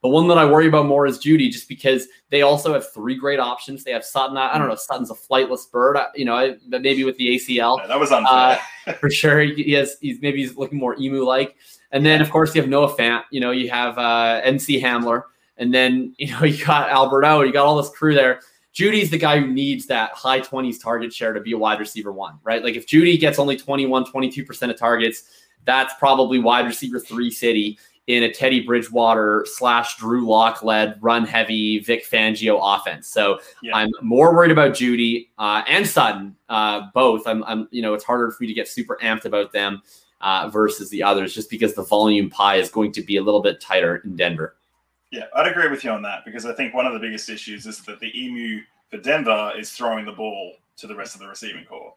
[0.05, 3.15] The one that I worry about more is Jeudy, just because they also have three
[3.15, 3.83] great options.
[3.83, 4.37] They have Sutton.
[4.37, 4.75] I, don't know.
[4.75, 7.79] Sutton's a flightless bird, you know, maybe with the ACL.
[7.79, 8.59] Yeah, that was unfair.
[8.85, 9.41] Uh, for sure.
[9.41, 11.55] He has, he's maybe he's looking more emu like.
[11.91, 13.23] And then, of course, you have Noah Fant.
[13.31, 15.23] You know, you have uh, MC Hamler.
[15.57, 17.41] And then, you know, you got Albert O.
[17.41, 18.41] You got all this crew there.
[18.75, 22.11] Jeudy's the guy who needs that high 20s target share to be a wide receiver
[22.11, 22.63] one, right?
[22.63, 25.23] Like if Jeudy gets only 21, 22% of targets,
[25.63, 31.25] that's probably wide receiver three city in a Teddy Bridgewater slash Drew Lock led run
[31.25, 33.07] heavy Vic Fangio offense.
[33.07, 33.75] So yeah.
[33.75, 37.25] I'm more worried about Jeudy uh, and Sutton, uh, both.
[37.27, 39.81] I'm, I'm, you know, it's harder for me to get super amped about them
[40.21, 43.41] uh, versus the others just because the volume pie is going to be a little
[43.41, 44.55] bit tighter in Denver.
[45.11, 47.65] Yeah, I'd agree with you on that because I think one of the biggest issues
[47.65, 51.27] is that the emu for Denver is throwing the ball to the rest of the
[51.27, 51.93] receiving corps.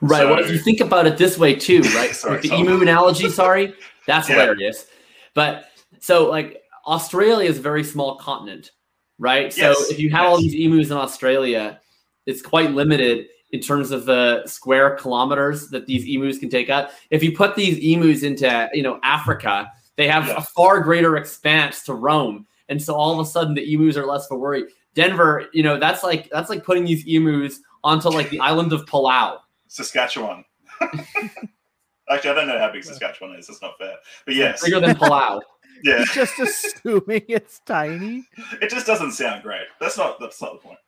[0.00, 0.20] Right.
[0.20, 2.14] So, well, if you think about it this way too, right?
[2.14, 3.74] sorry, the emu analogy, sorry,
[4.06, 4.36] that's yeah.
[4.36, 4.86] hilarious.
[5.34, 5.66] But
[6.00, 8.72] so like Australia is a very small continent,
[9.18, 9.56] right?
[9.56, 9.78] Yes.
[9.78, 10.28] So if you have yes.
[10.28, 11.80] all these emus in Australia,
[12.26, 16.90] it's quite limited in terms of the square kilometers that these emus can take up.
[17.10, 20.36] If you put these emus into, you know, Africa, they have yeah.
[20.38, 22.46] a far greater expanse to roam.
[22.68, 24.64] And so all of a sudden the emus are less of a worry.
[24.94, 28.84] Denver, you know, that's like that's like putting these emus onto like the island of
[28.86, 29.38] Palau.
[29.68, 30.44] Saskatchewan.
[32.10, 33.46] Actually, I don't know how big Saskatchewan is.
[33.46, 33.94] That's not fair.
[34.26, 35.40] But yes, bigger than Palau.
[35.84, 38.26] yeah, just assuming it's tiny.
[38.60, 39.66] It just doesn't sound great.
[39.80, 40.18] That's not.
[40.20, 40.78] That's not the point.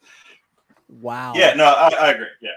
[0.88, 1.32] Wow.
[1.34, 1.54] Yeah.
[1.54, 2.26] No, I, I agree.
[2.40, 2.50] Yeah.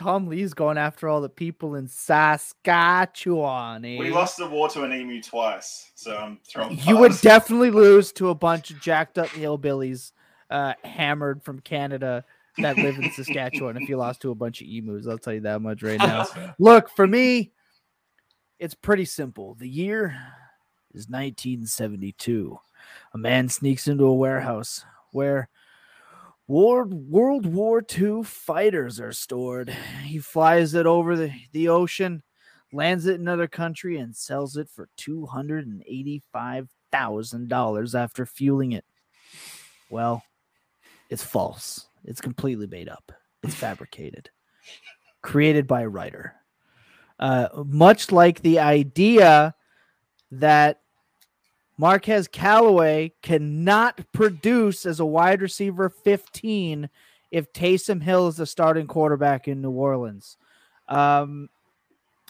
[0.00, 3.84] Tom Lee's going after all the people in Saskatchewan.
[3.84, 3.98] Eh?
[3.98, 6.78] We lost the war to an emu twice, so I'm throwing.
[6.78, 10.12] You would definitely lose to a bunch of jacked up hillbillies,
[10.48, 12.24] uh, hammered from Canada
[12.56, 13.76] that live in Saskatchewan.
[13.76, 16.26] if you lost to a bunch of emus, I'll tell you that much right now.
[16.58, 17.52] Look, for me,
[18.60, 19.54] it's pretty simple.
[19.54, 20.14] The year
[20.94, 22.58] is 1972.
[23.14, 25.48] A man sneaks into a warehouse where
[26.46, 29.70] World, War II fighters are stored.
[30.04, 32.22] He flies it over the, the ocean,
[32.72, 38.84] lands it in another country, and sells it for $285,000 after fueling it.
[39.90, 40.22] Well,
[41.08, 41.86] it's false.
[42.04, 43.12] It's completely made up.
[43.42, 44.28] It's fabricated.
[45.22, 46.39] Created by a writer.
[47.20, 49.54] Uh, much like the idea
[50.32, 50.80] that
[51.76, 56.88] Marquez Callaway cannot produce as a wide receiver 15
[57.30, 60.38] if Taysom Hill is the starting quarterback in New Orleans.
[60.88, 61.50] Um,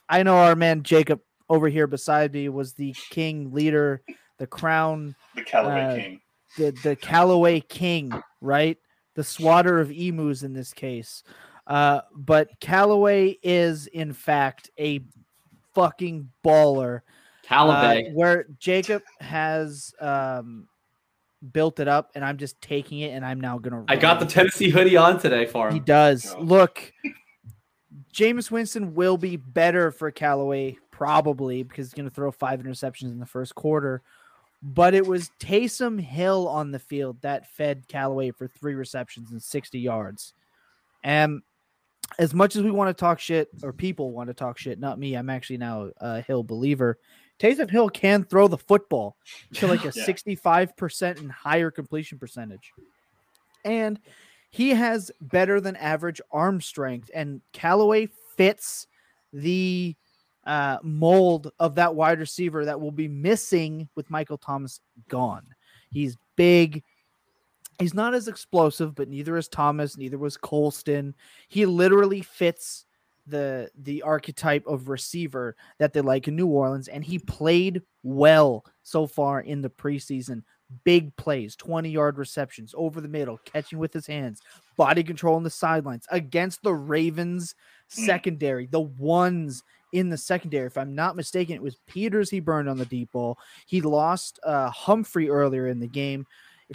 [0.09, 4.03] I know our man Jacob over here beside me was the king leader,
[4.39, 6.21] the crown, the Callaway uh, king,
[6.57, 8.77] the the Callaway king, right?
[9.15, 11.23] The swatter of emus in this case.
[11.71, 15.01] Uh, but Callaway is in fact a
[15.73, 17.03] fucking baller.
[17.45, 20.67] Callaway, uh, where Jacob has um,
[21.53, 23.85] built it up, and I'm just taking it, and I'm now gonna.
[23.87, 25.75] I got the Tennessee hoodie on today for him.
[25.75, 26.35] He does.
[26.41, 26.93] Look,
[28.13, 33.21] Jameis Winston will be better for Callaway probably because he's gonna throw five interceptions in
[33.21, 34.03] the first quarter.
[34.61, 39.41] But it was Taysom Hill on the field that fed Callaway for three receptions and
[39.41, 40.35] 60 yards.
[41.03, 41.43] And
[42.19, 44.99] as much as we want to talk shit, or people want to talk shit, not
[44.99, 45.15] me.
[45.15, 46.99] I'm actually now a Hill believer.
[47.39, 49.17] Taysom Hill can throw the football
[49.55, 50.05] to like a yeah.
[50.05, 52.73] 65% and higher completion percentage.
[53.65, 53.99] And
[54.51, 58.87] he has better than average arm strength, and Callaway fits
[59.33, 59.95] the
[60.45, 65.47] uh, mold of that wide receiver that will be missing with Michael Thomas gone.
[65.91, 66.83] He's big.
[67.81, 71.15] He's not as explosive, but neither is Thomas, neither was Colston.
[71.49, 72.85] He literally fits
[73.27, 78.65] the the archetype of receiver that they like in New Orleans, and he played well
[78.83, 80.43] so far in the preseason.
[80.85, 84.41] Big plays, 20 yard receptions over the middle, catching with his hands,
[84.77, 87.55] body control on the sidelines against the Ravens
[87.89, 90.67] secondary, the ones in the secondary.
[90.67, 93.39] If I'm not mistaken, it was Peters he burned on the deep ball.
[93.67, 96.27] He lost uh, Humphrey earlier in the game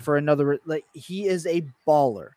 [0.01, 0.59] for another.
[0.65, 2.31] Like he is a baller.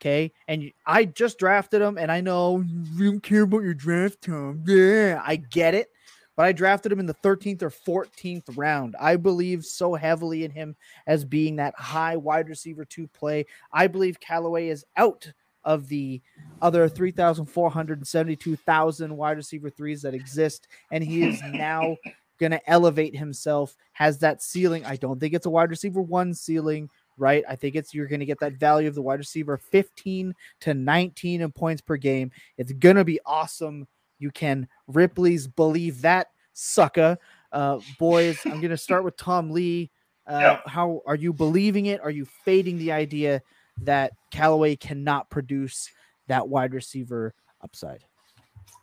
[0.00, 0.32] Okay.
[0.46, 4.62] And I just drafted him, and I know you don't care about your draft, Tom.
[4.66, 5.90] Yeah, I get it.
[6.36, 8.94] But I drafted him in the 13th or 14th round.
[9.00, 10.76] I believe so heavily in him
[11.08, 13.44] as being that high wide receiver to play.
[13.72, 15.32] I believe Callaway is out
[15.64, 16.22] of the
[16.62, 20.68] other 3,472,000 wide receiver threes that exist.
[20.92, 21.96] And he is now
[22.38, 24.84] going to elevate himself, has that ceiling.
[24.84, 26.88] I don't think it's a wide receiver one ceiling,
[27.18, 27.44] right?
[27.48, 30.74] I think it's you're going to get that value of the wide receiver 15 to
[30.74, 32.30] 19 in points per game.
[32.56, 33.86] It's going to be awesome.
[34.18, 37.18] You can Ripley's believe that sucker.
[37.52, 39.90] Uh, boys, I'm going to start with Tom Lee.
[40.26, 40.60] Uh, Yeah.
[40.66, 42.00] How are you believing it?
[42.00, 43.42] Are you fading the idea
[43.82, 45.90] that Callaway cannot produce
[46.26, 48.04] that wide receiver upside?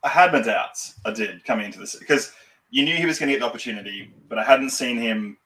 [0.04, 0.96] I had my doubts.
[1.06, 2.32] I did coming into this because
[2.70, 5.38] you knew he was going to get the opportunity, but I hadn't seen him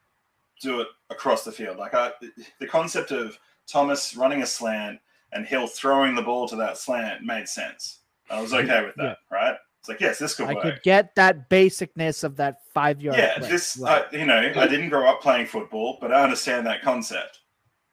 [0.61, 1.77] do it across the field.
[1.77, 2.11] Like I,
[2.59, 3.37] the concept of
[3.67, 4.99] Thomas running a slant
[5.31, 7.99] and Hill throwing the ball to that slant made sense.
[8.29, 9.55] I was okay with that, right?
[9.79, 10.57] It's like yes, this could work.
[10.57, 10.75] I work.
[10.75, 13.17] could get that basicness of that five yard.
[13.17, 13.49] yeah, play.
[13.49, 14.03] this Right.
[14.03, 17.39] uh, you know, I didn't grow up playing football, but I understand that concept.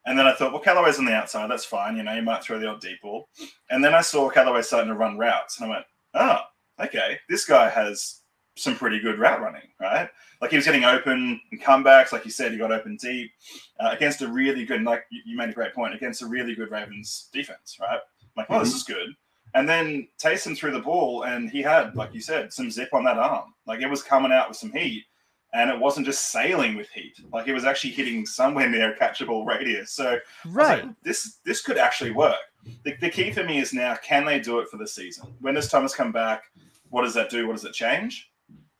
[0.05, 1.51] And then I thought, well, Callaway's on the outside.
[1.51, 1.97] That's fine.
[1.97, 3.29] You know, you might throw the odd deep ball.
[3.71, 6.39] And then I saw Callaway starting to run routes, and I went, oh,
[6.85, 8.23] okay, this guy has
[8.57, 10.09] some pretty good route running, right?
[10.41, 13.31] Like he was getting open and comebacks, like you said, he got open deep
[13.79, 14.83] uh, against a really good.
[14.83, 18.01] Like you made a great point against a really good Ravens defense, right?
[18.37, 19.15] Like, well, this is good.
[19.55, 23.05] And then Taysom threw the ball, and he had, like you said, some zip on
[23.05, 23.55] that arm.
[23.67, 25.05] Like it was coming out with some heat,
[25.55, 27.15] and it wasn't just sailing with heat.
[27.33, 29.93] Like it was actually hitting somewhere near a catchable radius.
[29.93, 30.85] So right.
[30.85, 32.37] like, this this could actually work.
[32.85, 35.33] The, the key for me is now, can they do it for the season?
[35.41, 36.43] When does Thomas come back?
[36.91, 37.47] What does that do?
[37.47, 38.31] What does it change?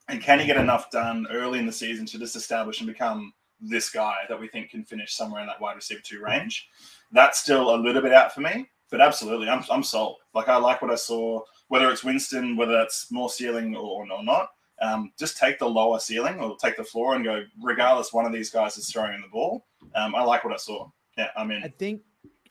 [0.09, 3.33] And can he get enough done early in the season to just establish and become
[3.61, 6.69] this guy that we think can finish somewhere in that wide receiver two range?
[7.13, 10.19] That's still a little bit out for me, but absolutely, I'm, I'm sold.
[10.35, 14.25] Like I like what I saw, whether it's Winston, whether that's more ceiling or, or
[14.25, 14.51] not.
[14.83, 18.33] Um, just take the lower ceiling or take the floor and go, regardless, one of
[18.33, 19.65] these guys is throwing in the ball.
[19.95, 20.89] Um, I like what I saw.
[21.17, 22.03] Yeah, I mean, I think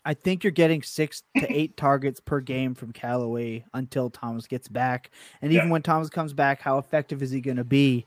[0.05, 4.67] I think you're getting six to eight targets per game from Callaway until Thomas gets
[4.67, 5.09] back.
[5.41, 5.71] And even Yeah.
[5.71, 8.05] when Thomas comes back, how effective is he going to be?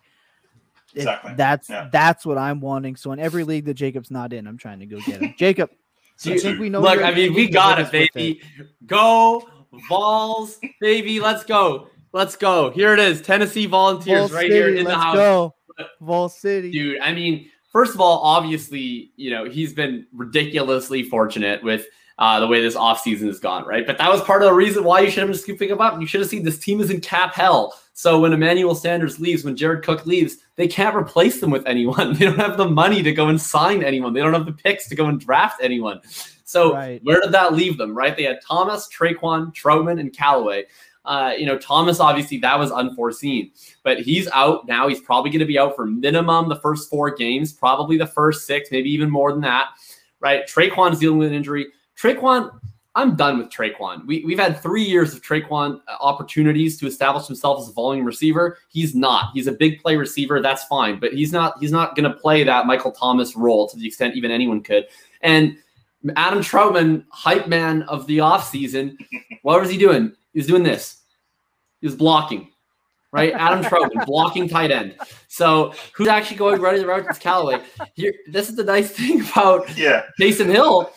[0.95, 1.35] It- Exactly.
[1.37, 1.89] that's Yeah.
[1.93, 2.97] that's what I'm wanting.
[2.97, 5.35] So in every league that Jacob's not in, I'm trying to go get him.
[5.39, 5.71] Jacob,
[6.23, 6.81] do you think we know?
[6.81, 8.41] Look, I mean, we got Hit it, us with baby.
[8.87, 9.47] Go
[9.89, 11.21] Vols, baby.
[11.21, 11.89] Let's go.
[12.13, 12.71] Let's go.
[12.71, 13.21] Here it is.
[13.21, 15.15] Tennessee Volunteers Vol right City, here in let's the house.
[15.17, 15.55] go.
[16.01, 16.71] Vol City.
[16.71, 21.87] Dude, I mean, first of all, obviously, you know, he's been ridiculously fortunate with
[22.19, 23.87] uh, the way this offseason has gone, right?
[23.87, 26.01] But that was part of the reason why you should have been scooping him up.
[26.01, 27.79] You should have seen this team is in cap hell.
[27.93, 32.15] So when Emmanuel Sanders leaves, when Jared Cook leaves, they can't replace them with anyone.
[32.19, 34.13] They don't have the money to go and sign anyone.
[34.13, 36.01] They don't have the picks to go and draft anyone.
[36.45, 37.01] So Right.
[37.05, 38.17] where did that leave them, right?
[38.17, 40.65] They had Thomas, Tre'Quan, Trautman, and Callaway.
[41.09, 43.51] Uh, you know, Thomas, obviously, that was unforeseen,
[43.83, 44.89] but he's out now.
[44.89, 48.47] He's probably going to be out for minimum the first four games, probably the first
[48.47, 49.71] six, maybe even more than that,
[50.21, 50.47] right?
[50.47, 51.69] Tre'Quan's dealing with an injury.
[51.99, 52.51] Tre'Quan,
[52.95, 54.05] I'm done with Tre'Quan.
[54.07, 58.05] We, we've had three years of Tre'Quan uh, opportunities to establish himself as a volume
[58.05, 58.59] receiver.
[58.69, 59.31] He's not.
[59.33, 60.43] He's a big play receiver.
[60.43, 61.55] That's fine, but he's not.
[61.59, 64.87] He's not going to play that Michael Thomas role to the extent even anyone could.
[65.23, 65.57] And
[66.17, 68.97] Adam Trautman, hype man of the offseason,
[69.41, 70.13] what was he doing?
[70.33, 70.98] He was doing this.
[71.81, 72.51] He was blocking,
[73.13, 73.33] right?
[73.33, 74.97] Adam Trautman, blocking tight end.
[75.29, 77.63] So who's actually going running around with Callaway?
[77.95, 80.91] Here, this is the nice thing about yeah, Taysom Hill.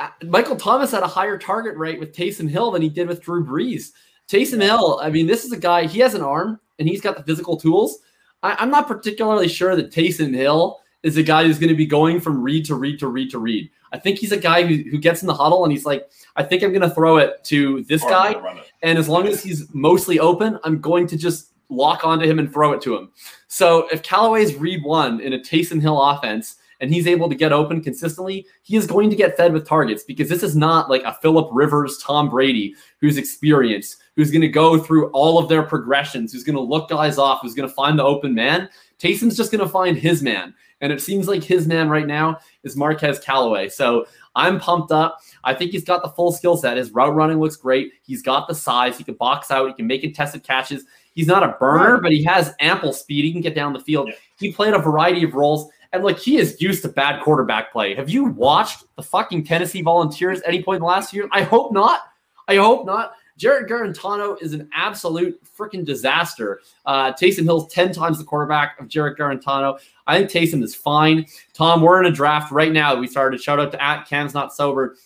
[0.00, 3.22] uh, Michael Thomas had a higher target rate with Taysom Hill than he did with
[3.22, 3.92] Drew Brees.
[4.28, 7.16] Taysom Hill, I mean, this is a guy, he has an arm and he's got
[7.16, 7.98] the physical tools.
[8.42, 11.86] I, I'm not particularly sure that Taysom Hill is a guy who's going to be
[11.86, 13.70] going from read to read to read to read.
[13.92, 16.42] I think he's a guy who, who gets in the huddle and he's like, I
[16.42, 18.32] think I'm going to throw it to this or guy.
[18.32, 18.72] gonna run it.
[18.82, 22.52] And as long as he's mostly open, I'm going to just lock onto him and
[22.52, 23.12] throw it to him.
[23.46, 27.52] So if Callaway's read one in a Taysom Hill offense and he's able to get
[27.52, 31.04] open consistently, he is going to get fed with targets because this is not like
[31.04, 35.62] a Philip Rivers, Tom Brady who's experienced, who's going to go through all of their
[35.62, 38.68] progressions, who's going to look guys off, who's going to find the open man.
[38.98, 40.54] Taysom's just going to find his man.
[40.84, 43.70] And it seems like his man right now is Marquez Callaway.
[43.70, 44.04] So
[44.36, 45.18] I'm pumped up.
[45.42, 46.76] I think he's got the full skill set.
[46.76, 47.94] His route running looks great.
[48.02, 48.98] He's got the size.
[48.98, 49.66] He can box out.
[49.66, 50.84] He can make contested catches.
[51.14, 53.24] He's not a burner, but he has ample speed.
[53.24, 54.08] He can get down the field.
[54.08, 54.14] Yeah.
[54.36, 55.70] He played a variety of roles.
[55.94, 57.94] And like he is used to bad quarterback play.
[57.94, 61.30] Have you watched the fucking Tennessee Volunteers at any point in the last year?
[61.32, 62.00] I hope not.
[62.46, 63.14] I hope not.
[63.36, 66.60] Jarrett Guarantano is an absolute freaking disaster.
[66.86, 69.78] Uh, Taysom Hill's 10 times the quarterback of Jarrett Guarantano.
[70.06, 71.26] I think Taysom is fine.
[71.52, 72.94] Tom, we're in a draft right now.
[72.94, 73.40] We started.
[73.42, 74.96] Shout out to at Cam's Not Sober.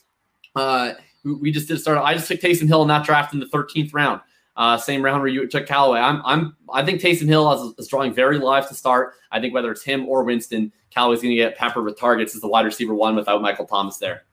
[0.54, 0.92] Uh,
[1.24, 1.98] we- we just did start.
[1.98, 4.20] I just took Taysom Hill in that draft in the 13th round.
[4.56, 6.00] Uh, same round where you took Callaway.
[6.00, 9.14] I'm, I'm, I think Taysom Hill is, is drawing very live to start.
[9.30, 12.40] I think whether it's him or Winston, Callaway's going to get peppered with targets as
[12.40, 14.24] the wide receiver one without Michael Thomas there.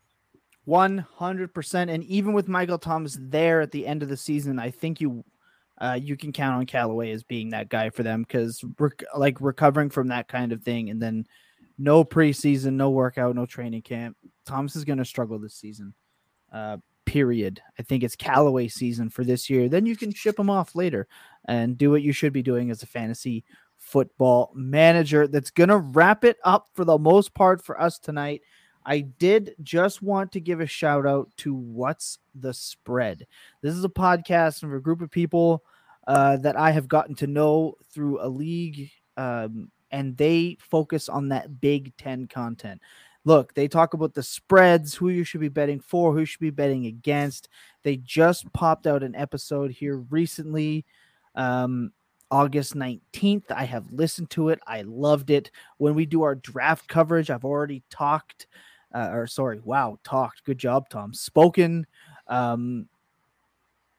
[0.68, 1.93] 100%.
[1.93, 5.24] And even with Michael Thomas there at the end of the season, I think you
[5.78, 9.41] uh, you can count on Callaway as being that guy for them because rec- like
[9.41, 11.26] recovering from that kind of thing and then
[11.78, 14.16] no preseason, no workout, no training camp.
[14.45, 15.93] Thomas is going to struggle this season.
[16.51, 17.61] Uh, period.
[17.78, 19.70] I think it's Callaway season for this year.
[19.70, 21.07] Then you can ship him off later
[21.45, 23.43] and do what you should be doing as a fantasy
[23.78, 25.28] football manager.
[25.28, 28.41] That's going to wrap it up for the most part for us tonight.
[28.86, 33.25] I did just want to give a shout out to What's the Spread.
[33.61, 35.63] This is a podcast of a group of people
[36.07, 41.29] uh, that I have gotten to know through a league, um, and they focus on
[41.29, 42.81] that Big Ten content.
[43.23, 46.39] Look, they talk about the spreads, who you should be betting for, who you should
[46.39, 47.49] be betting against.
[47.81, 50.86] They just popped out an episode here recently.
[51.33, 51.91] Um,
[52.31, 53.51] August 19th.
[53.51, 54.59] I have listened to it.
[54.67, 55.51] I loved it.
[55.77, 58.47] When we do our draft coverage, I've already talked,
[58.96, 60.46] uh, or sorry, wow, talked.
[60.46, 61.14] Good job, Tom.
[61.14, 61.86] Spoken
[62.28, 62.88] um,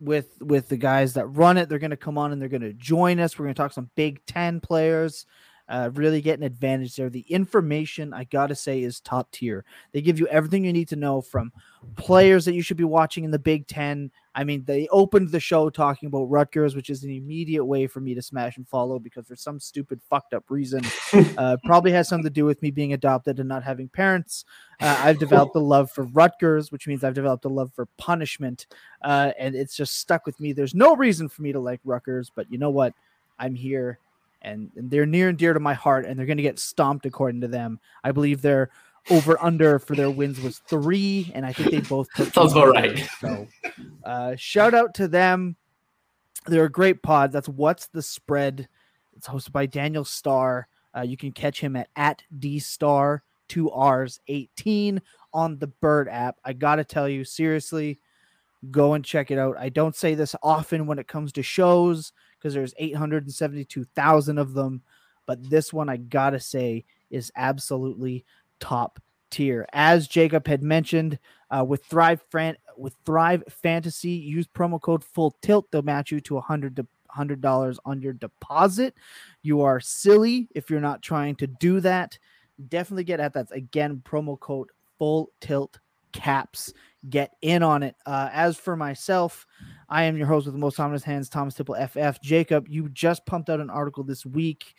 [0.01, 1.69] with with the guys that run it.
[1.69, 3.39] They're going to come on and they're going to join us.
[3.39, 5.27] We're going to talk some Big Ten players.
[5.69, 7.11] Uh, really get an advantage there.
[7.11, 9.65] The information I gotta say is top tier.
[9.91, 11.53] They give you everything you need to know from
[11.97, 14.13] players that you should be watching in the Big Ten.
[14.37, 18.01] I mean, they opened the show talking about Rutgers, which is an immediate way for
[18.01, 20.83] me to smash and follow because for some stupid fucked up reason,
[21.39, 24.45] uh, probably has something to do with me being adopted and not having parents.
[24.79, 28.67] Uh, I've developed a love for Rutgers, which means I've developed a love for punishment,
[29.01, 30.53] uh, and it's just stuck with me.
[30.53, 32.93] There's no reason for me to like Rutgers, but you know what?
[33.39, 33.99] I'm here.
[34.43, 37.07] And, and they're near and dear to my heart, and they're going to get stomped
[37.07, 37.81] according to them.
[38.05, 38.71] I believe they're
[39.11, 42.69] over under for their wins was three, and I think they both took Sounds about
[42.69, 43.09] right.
[43.21, 43.47] So,
[44.05, 45.57] uh, shout out to them.
[46.47, 47.33] They're a great pod.
[47.33, 48.69] That's what's the spread.
[49.17, 50.69] It's hosted by Daniel Starr.
[50.97, 55.01] Uh, you can catch him at at d star two r's eighteen
[55.33, 56.37] on the Bird app.
[56.45, 58.01] I gotta tell you, seriously,
[58.71, 59.57] go and check it out.
[59.59, 64.83] I don't say this often when it comes to shows because there's 872,000 of them,
[65.27, 68.25] but this one I gotta say is absolutely
[68.61, 69.01] top
[69.31, 69.67] tier.
[69.73, 71.19] As Jacob had mentioned,
[71.51, 75.71] uh, with Thrive Fran- with Thrive Fantasy, use promo code Full Tilt.
[75.71, 78.95] They'll match you to a hundred hundred dollars on your deposit.
[79.43, 82.19] You are silly if you're not trying to do that.
[82.69, 83.49] Definitely get at that.
[83.53, 85.79] Again, promo code Full Tilt
[86.13, 86.73] Caps.
[87.09, 87.95] Get in on it.
[88.05, 89.47] Uh, as for myself,
[89.89, 92.21] I am your host with the most ominous hands, Thomas Tipple FF.
[92.21, 94.75] Jacob, you just pumped out an article this week.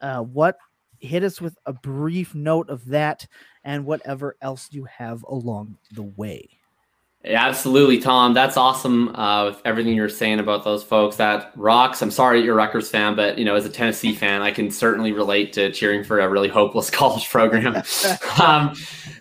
[0.00, 0.58] Uh, what
[1.02, 3.26] hit us with a brief note of that
[3.64, 6.48] and whatever else you have along the way.
[7.24, 8.34] Yeah, absolutely, Tom.
[8.34, 11.16] That's awesome uh, with everything you're saying about those folks.
[11.16, 12.02] That rocks.
[12.02, 14.72] I'm sorry you're a Rutgers fan, but you know, as a Tennessee fan, I can
[14.72, 17.76] certainly relate to cheering for a really hopeless college program.
[18.42, 18.74] um,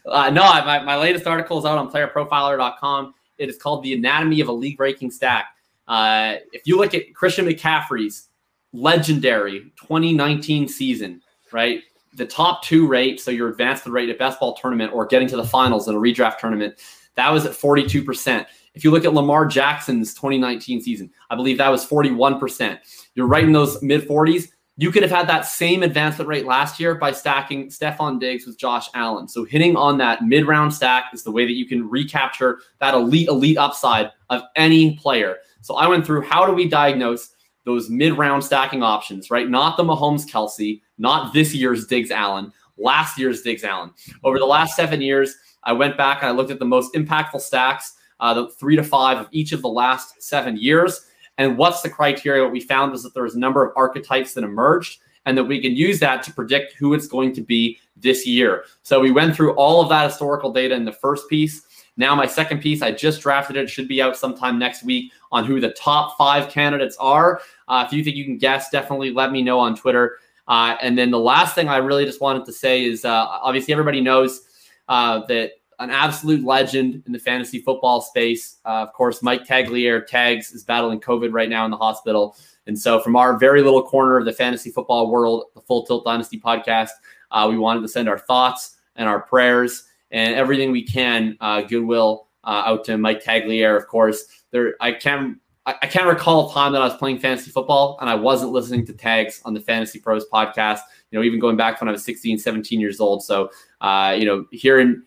[0.06, 3.14] uh, no, my, my latest article is out on playerprofiler.com.
[3.38, 5.56] It is called The Anatomy of a League Breaking Stack.
[5.88, 8.30] Uh, if you look at Christian McCaffrey's
[8.74, 11.22] legendary 2019 season,
[11.54, 11.84] right?
[12.14, 15.38] The top two rate, so your advanced rate at best ball tournament or getting to
[15.38, 16.76] the finals in a redraft tournament,
[17.16, 18.46] that was at 42%.
[18.74, 22.80] If you look at Lamar Jackson's 2019 season, I believe that was 41%.
[23.16, 24.48] You're right in those mid 40s.
[24.78, 28.58] You could have had that same advancement rate last year by stacking Stefon Diggs with
[28.58, 29.28] Josh Allen.
[29.28, 32.94] So hitting on that mid round stack is the way that you can recapture that
[32.94, 35.38] elite, elite upside of any player.
[35.62, 37.36] So I went through how do we diagnose
[37.66, 39.50] those mid round stacking options, right?
[39.50, 43.92] Not the Mahomes Kelce, not this year's Diggs Allen, last year's Diggs Allen.
[44.24, 47.42] Over the last seven years, I went back and I looked at the most impactful
[47.42, 51.08] stacks, uh, the three to five of each of the last seven years.
[51.38, 52.44] And what's the criteria?
[52.44, 55.44] What we found was that there was a number of archetypes that emerged, and that
[55.44, 58.66] we can use that to predict who it's going to be this year.
[58.84, 61.64] So we went through all of that historical data in the first piece.
[61.98, 65.46] Now, my second piece, I just drafted it, should be out sometime next week on
[65.46, 67.42] who the top five candidates are.
[67.68, 70.18] Uh, if you think you can guess, definitely let me know on Twitter.
[70.48, 73.74] Uh, and then the last thing I really just wanted to say is uh, obviously
[73.74, 74.42] everybody knows
[74.90, 78.58] uh, that an absolute legend in the fantasy football space.
[78.66, 82.36] Uh, of course, Mike Tagliere Tags is battling COVID right now in the hospital.
[82.68, 86.06] And so, from our very little corner of the fantasy football world, the Full Tilt
[86.06, 86.92] Dynasty podcast,
[87.32, 91.62] uh, we wanted to send our thoughts and our prayers and everything we can, uh,
[91.62, 93.76] goodwill uh, out to Mike Tagliere.
[93.76, 95.38] Of course, there I can't
[95.82, 98.86] I can't recall a time that I was playing fantasy football and I wasn't listening
[98.88, 100.80] to tags on the Fantasy Pros podcast.
[101.12, 103.24] You know, even going back when I was 16, 17 years old.
[103.24, 103.52] So,
[103.82, 105.04] uh, you know, hearing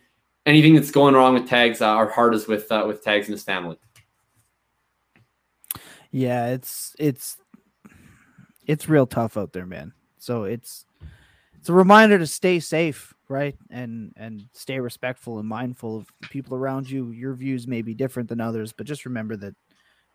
[0.46, 3.32] anything that's going wrong with tags, uh, our heart is with uh, with tags and
[3.32, 3.76] his family.
[6.10, 7.38] Yeah, it's it's
[8.66, 9.92] it's real tough out there, man.
[10.18, 10.86] So it's
[11.58, 13.56] it's a reminder to stay safe, right?
[13.70, 17.10] And and stay respectful and mindful of people around you.
[17.10, 19.54] Your views may be different than others, but just remember that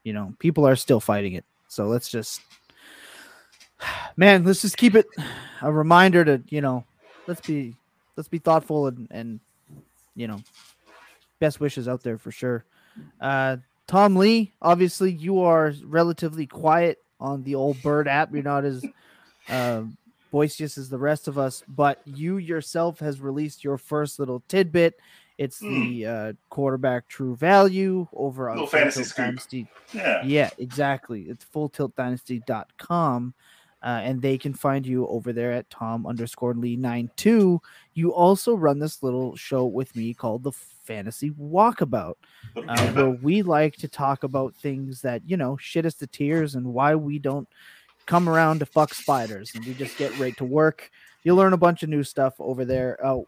[0.09, 1.45] you know people are still fighting it.
[1.67, 2.41] So let's just
[4.17, 5.05] man, let's just keep it
[5.61, 6.83] a reminder to, you know,
[7.27, 7.75] let's be
[8.17, 9.39] let's be thoughtful and and
[10.15, 10.41] you know,
[11.39, 12.65] best wishes out there for sure.
[13.21, 18.33] Uh Tom Lee, obviously you are relatively quiet on the old bird app.
[18.33, 18.83] You're not as
[19.49, 19.83] uh,
[20.31, 24.99] boisterous as the rest of us, but you yourself has released your first little tidbit.
[25.39, 25.69] It's mm.
[25.71, 29.67] the uh, quarterback true value over on Fantasy Dynasty.
[29.93, 30.21] Yeah.
[30.25, 31.21] yeah, exactly.
[31.29, 33.33] It's fulltiltdynasty.com.
[33.81, 37.61] Uh, and they can find you over there at Tom underscore Lee nine two.
[37.93, 42.15] You also run this little show with me called the Fantasy Walkabout,
[42.57, 46.55] uh, where we like to talk about things that you know shit us to tears
[46.55, 47.47] and why we don't
[48.05, 50.91] come around to fuck spiders and we just get right to work.
[51.23, 52.99] You learn a bunch of new stuff over there.
[53.01, 53.27] Oh,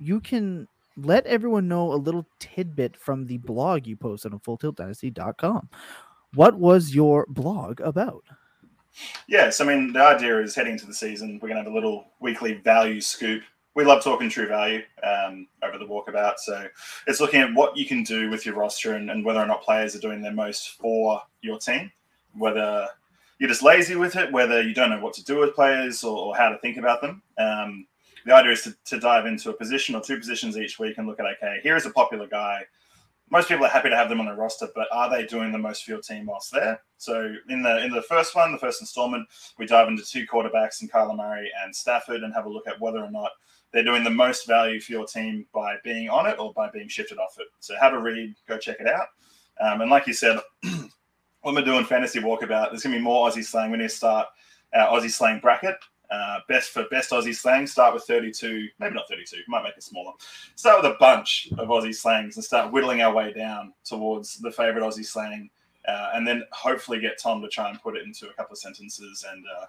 [0.00, 0.66] you can
[0.96, 5.68] let everyone know a little tidbit from the blog you posted on fulltiltdynasty.com.
[6.34, 8.24] What was your blog about?
[9.26, 11.74] Yes, I mean the idea is heading into the season, we're going to have a
[11.74, 13.42] little weekly value scoop.
[13.74, 16.68] We love talking true value um, over the walkabout, so
[17.08, 19.64] it's looking at what you can do with your roster and, and whether or not
[19.64, 21.90] players are doing their most for your team.
[22.36, 22.86] Whether
[23.38, 26.16] you're just lazy with it, whether you don't know what to do with players or,
[26.16, 27.22] or how to think about them.
[27.36, 27.86] Um,
[28.24, 31.06] the idea is to, to dive into a position or two positions each week and
[31.06, 32.64] look at okay, here is a popular guy
[33.30, 35.58] most people are happy to have them on their roster, but are they doing the
[35.58, 36.80] most for your team whilst there?
[36.98, 40.82] So in the in the first one, the first installment, we dive into two quarterbacks
[40.82, 43.30] in Kyler Murray and Stafford and have a look at whether or not
[43.72, 46.88] they're doing the most value for your team by being on it or by being
[46.88, 47.48] shifted off it.
[47.58, 49.08] So have a read, go check it out.
[49.60, 53.44] Um, and like you said, when we're doing fantasy walkabout, there's gonna be more Aussie
[53.44, 53.70] slang.
[53.70, 54.28] We need to start
[54.74, 55.76] our Aussie slang bracket.
[56.14, 59.82] Uh, best for best Aussie slang, start with 32, maybe not 32, might make it
[59.82, 60.12] smaller.
[60.54, 64.50] Start with a bunch of Aussie slangs and start whittling our way down towards the
[64.50, 65.50] favorite Aussie slang.
[65.88, 68.58] Uh, and then hopefully get Tom to try and put it into a couple of
[68.58, 69.66] sentences and uh,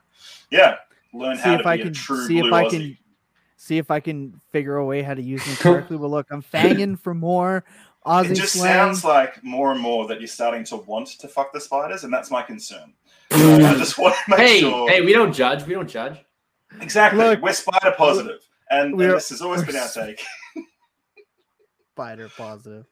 [0.52, 0.76] yeah,
[1.14, 2.70] learn see how to be I can, a true see blue if I Aussie.
[2.70, 2.98] Can,
[3.58, 5.98] see if I can figure a way how to use them correctly.
[5.98, 7.66] well, look, I'm fanging for more
[8.06, 8.74] Aussie It just slang.
[8.74, 12.14] sounds like more and more that you're starting to want to fuck the spiders, and
[12.14, 12.94] that's my concern.
[13.32, 14.90] I just want to make hey, sure.
[14.90, 15.66] Hey, we don't judge.
[15.66, 16.24] We don't judge.
[16.82, 17.24] Exactly.
[17.24, 20.24] Look, we're spider positive, and, and this has always been our take.
[21.94, 22.86] spider positive.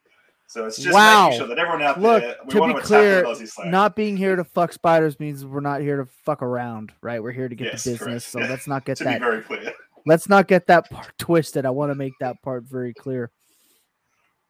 [0.48, 1.30] So it's just wow.
[1.30, 2.36] making sure that everyone out Look, there.
[2.48, 3.26] to be clear,
[3.66, 7.24] not being here to fuck spiders means we're not here to fuck around, right?
[7.24, 8.32] We're here to get yes, the business.
[8.32, 8.48] Correct.
[8.48, 9.20] So let's not get that.
[9.20, 9.74] very clear.
[10.06, 11.66] Let's not get that part twisted.
[11.66, 13.32] I want to make that part very clear.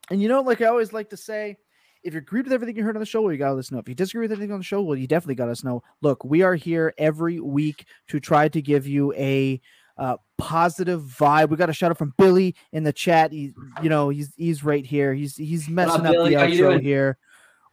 [0.10, 1.58] And you know, like I always like to say,
[2.04, 3.60] if you agree with everything you heard on the show, well, you got to let
[3.60, 3.80] us know.
[3.80, 5.84] If you disagree with anything on the show, well, you definitely got us know.
[6.01, 9.62] Look, we are here every week to try to give you a
[9.97, 11.49] uh, positive vibe.
[11.49, 13.32] We got a shout out from Billy in the chat.
[13.32, 15.14] He's, you know, he's he's right here.
[15.14, 17.18] He's he's messing up, up the outro here.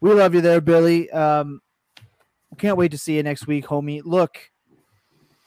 [0.00, 1.10] We love you there, Billy.
[1.10, 1.60] Um,
[2.60, 4.02] can't wait to see you next week, homie.
[4.04, 4.38] Look,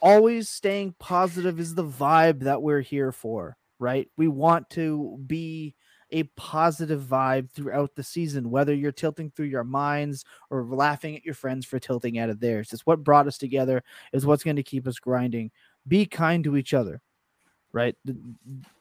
[0.01, 4.09] always staying positive is the vibe that we're here for, right?
[4.17, 5.75] We want to be
[6.13, 11.25] a positive vibe throughout the season, whether you're tilting through your minds or laughing at
[11.25, 12.71] your friends for tilting out of theirs.
[12.71, 13.83] It's what brought us together,
[14.13, 15.51] is what's going to keep us grinding.
[15.87, 17.01] Be kind to each other,
[17.73, 17.95] right?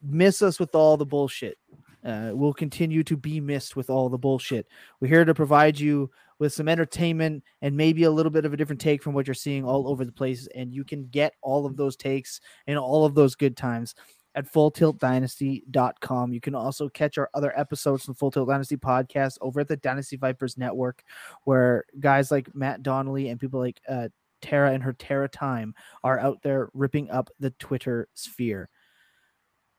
[0.02, 1.58] Miss us with all the bullshit.
[2.04, 4.66] Uh, we'll continue to be missed with all the bullshit.
[5.00, 8.56] We're here to provide you with some entertainment and maybe a little bit of a
[8.56, 10.48] different take from what you're seeing all over the place.
[10.54, 13.94] And you can get all of those takes and all of those good times
[14.34, 16.32] at fulltiltdynasty.com.
[16.32, 19.76] You can also catch our other episodes from Full Tilt Dynasty podcast over at the
[19.76, 21.02] Dynasty Vipers Network,
[21.44, 24.08] where guys like Matt Donnelly and people like uh,
[24.40, 28.68] Tara and her Tara Time are out there ripping up the Twitter sphere.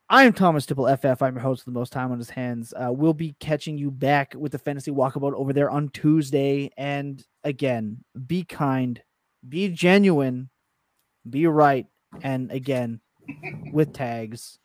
[0.10, 1.22] I am Thomas Tipple FF.
[1.22, 2.74] I'm your host with the most time on his hands.
[2.74, 6.70] Uh, we'll be catching you back with the fantasy walkabout over there on Tuesday.
[6.78, 9.02] And again, be kind,
[9.48, 10.50] be genuine,
[11.28, 11.88] be right,
[12.22, 13.02] and again,
[13.72, 14.60] with tags.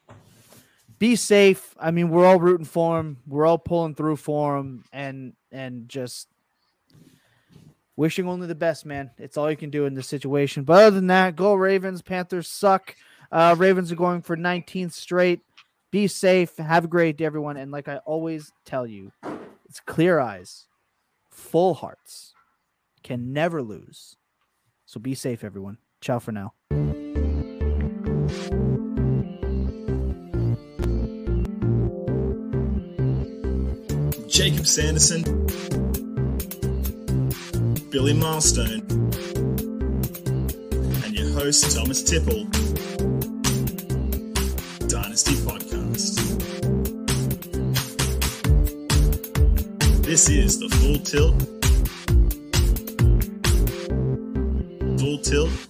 [0.98, 1.74] Be safe.
[1.78, 3.18] I mean, we're all rooting for him.
[3.26, 6.28] We're all pulling through for him, and and just
[7.96, 9.10] wishing only the best, man.
[9.18, 10.64] It's all you can do in this situation.
[10.64, 12.02] But other than that, go Ravens.
[12.02, 12.94] Panthers suck.
[13.30, 15.40] Uh, Ravens are going for 19th straight.
[15.90, 16.56] Be safe.
[16.56, 17.56] Have a great day, everyone.
[17.56, 19.12] And like I always tell you,
[19.68, 20.66] it's clear eyes,
[21.30, 22.34] full hearts,
[23.02, 24.16] can never lose.
[24.86, 25.78] So be safe, everyone.
[26.00, 26.54] Ciao for now.
[34.38, 35.24] Jacob Sanderson,
[37.90, 38.86] Billy Milestone,
[41.02, 42.44] and your host, Thomas Tipple.
[44.86, 46.14] Dynasty Podcast.
[50.04, 51.42] This is the Full Tilt.
[55.00, 55.67] Full Tilt.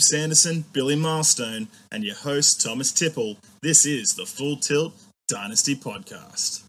[0.00, 3.36] Sanderson, Billy Milestone, and your host, Thomas Tipple.
[3.62, 4.94] This is the Full Tilt
[5.28, 6.64] Dynasty Podcast.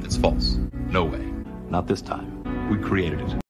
[0.00, 0.56] It's false.
[0.88, 1.24] No way.
[1.68, 2.70] Not this time.
[2.70, 3.45] We created it.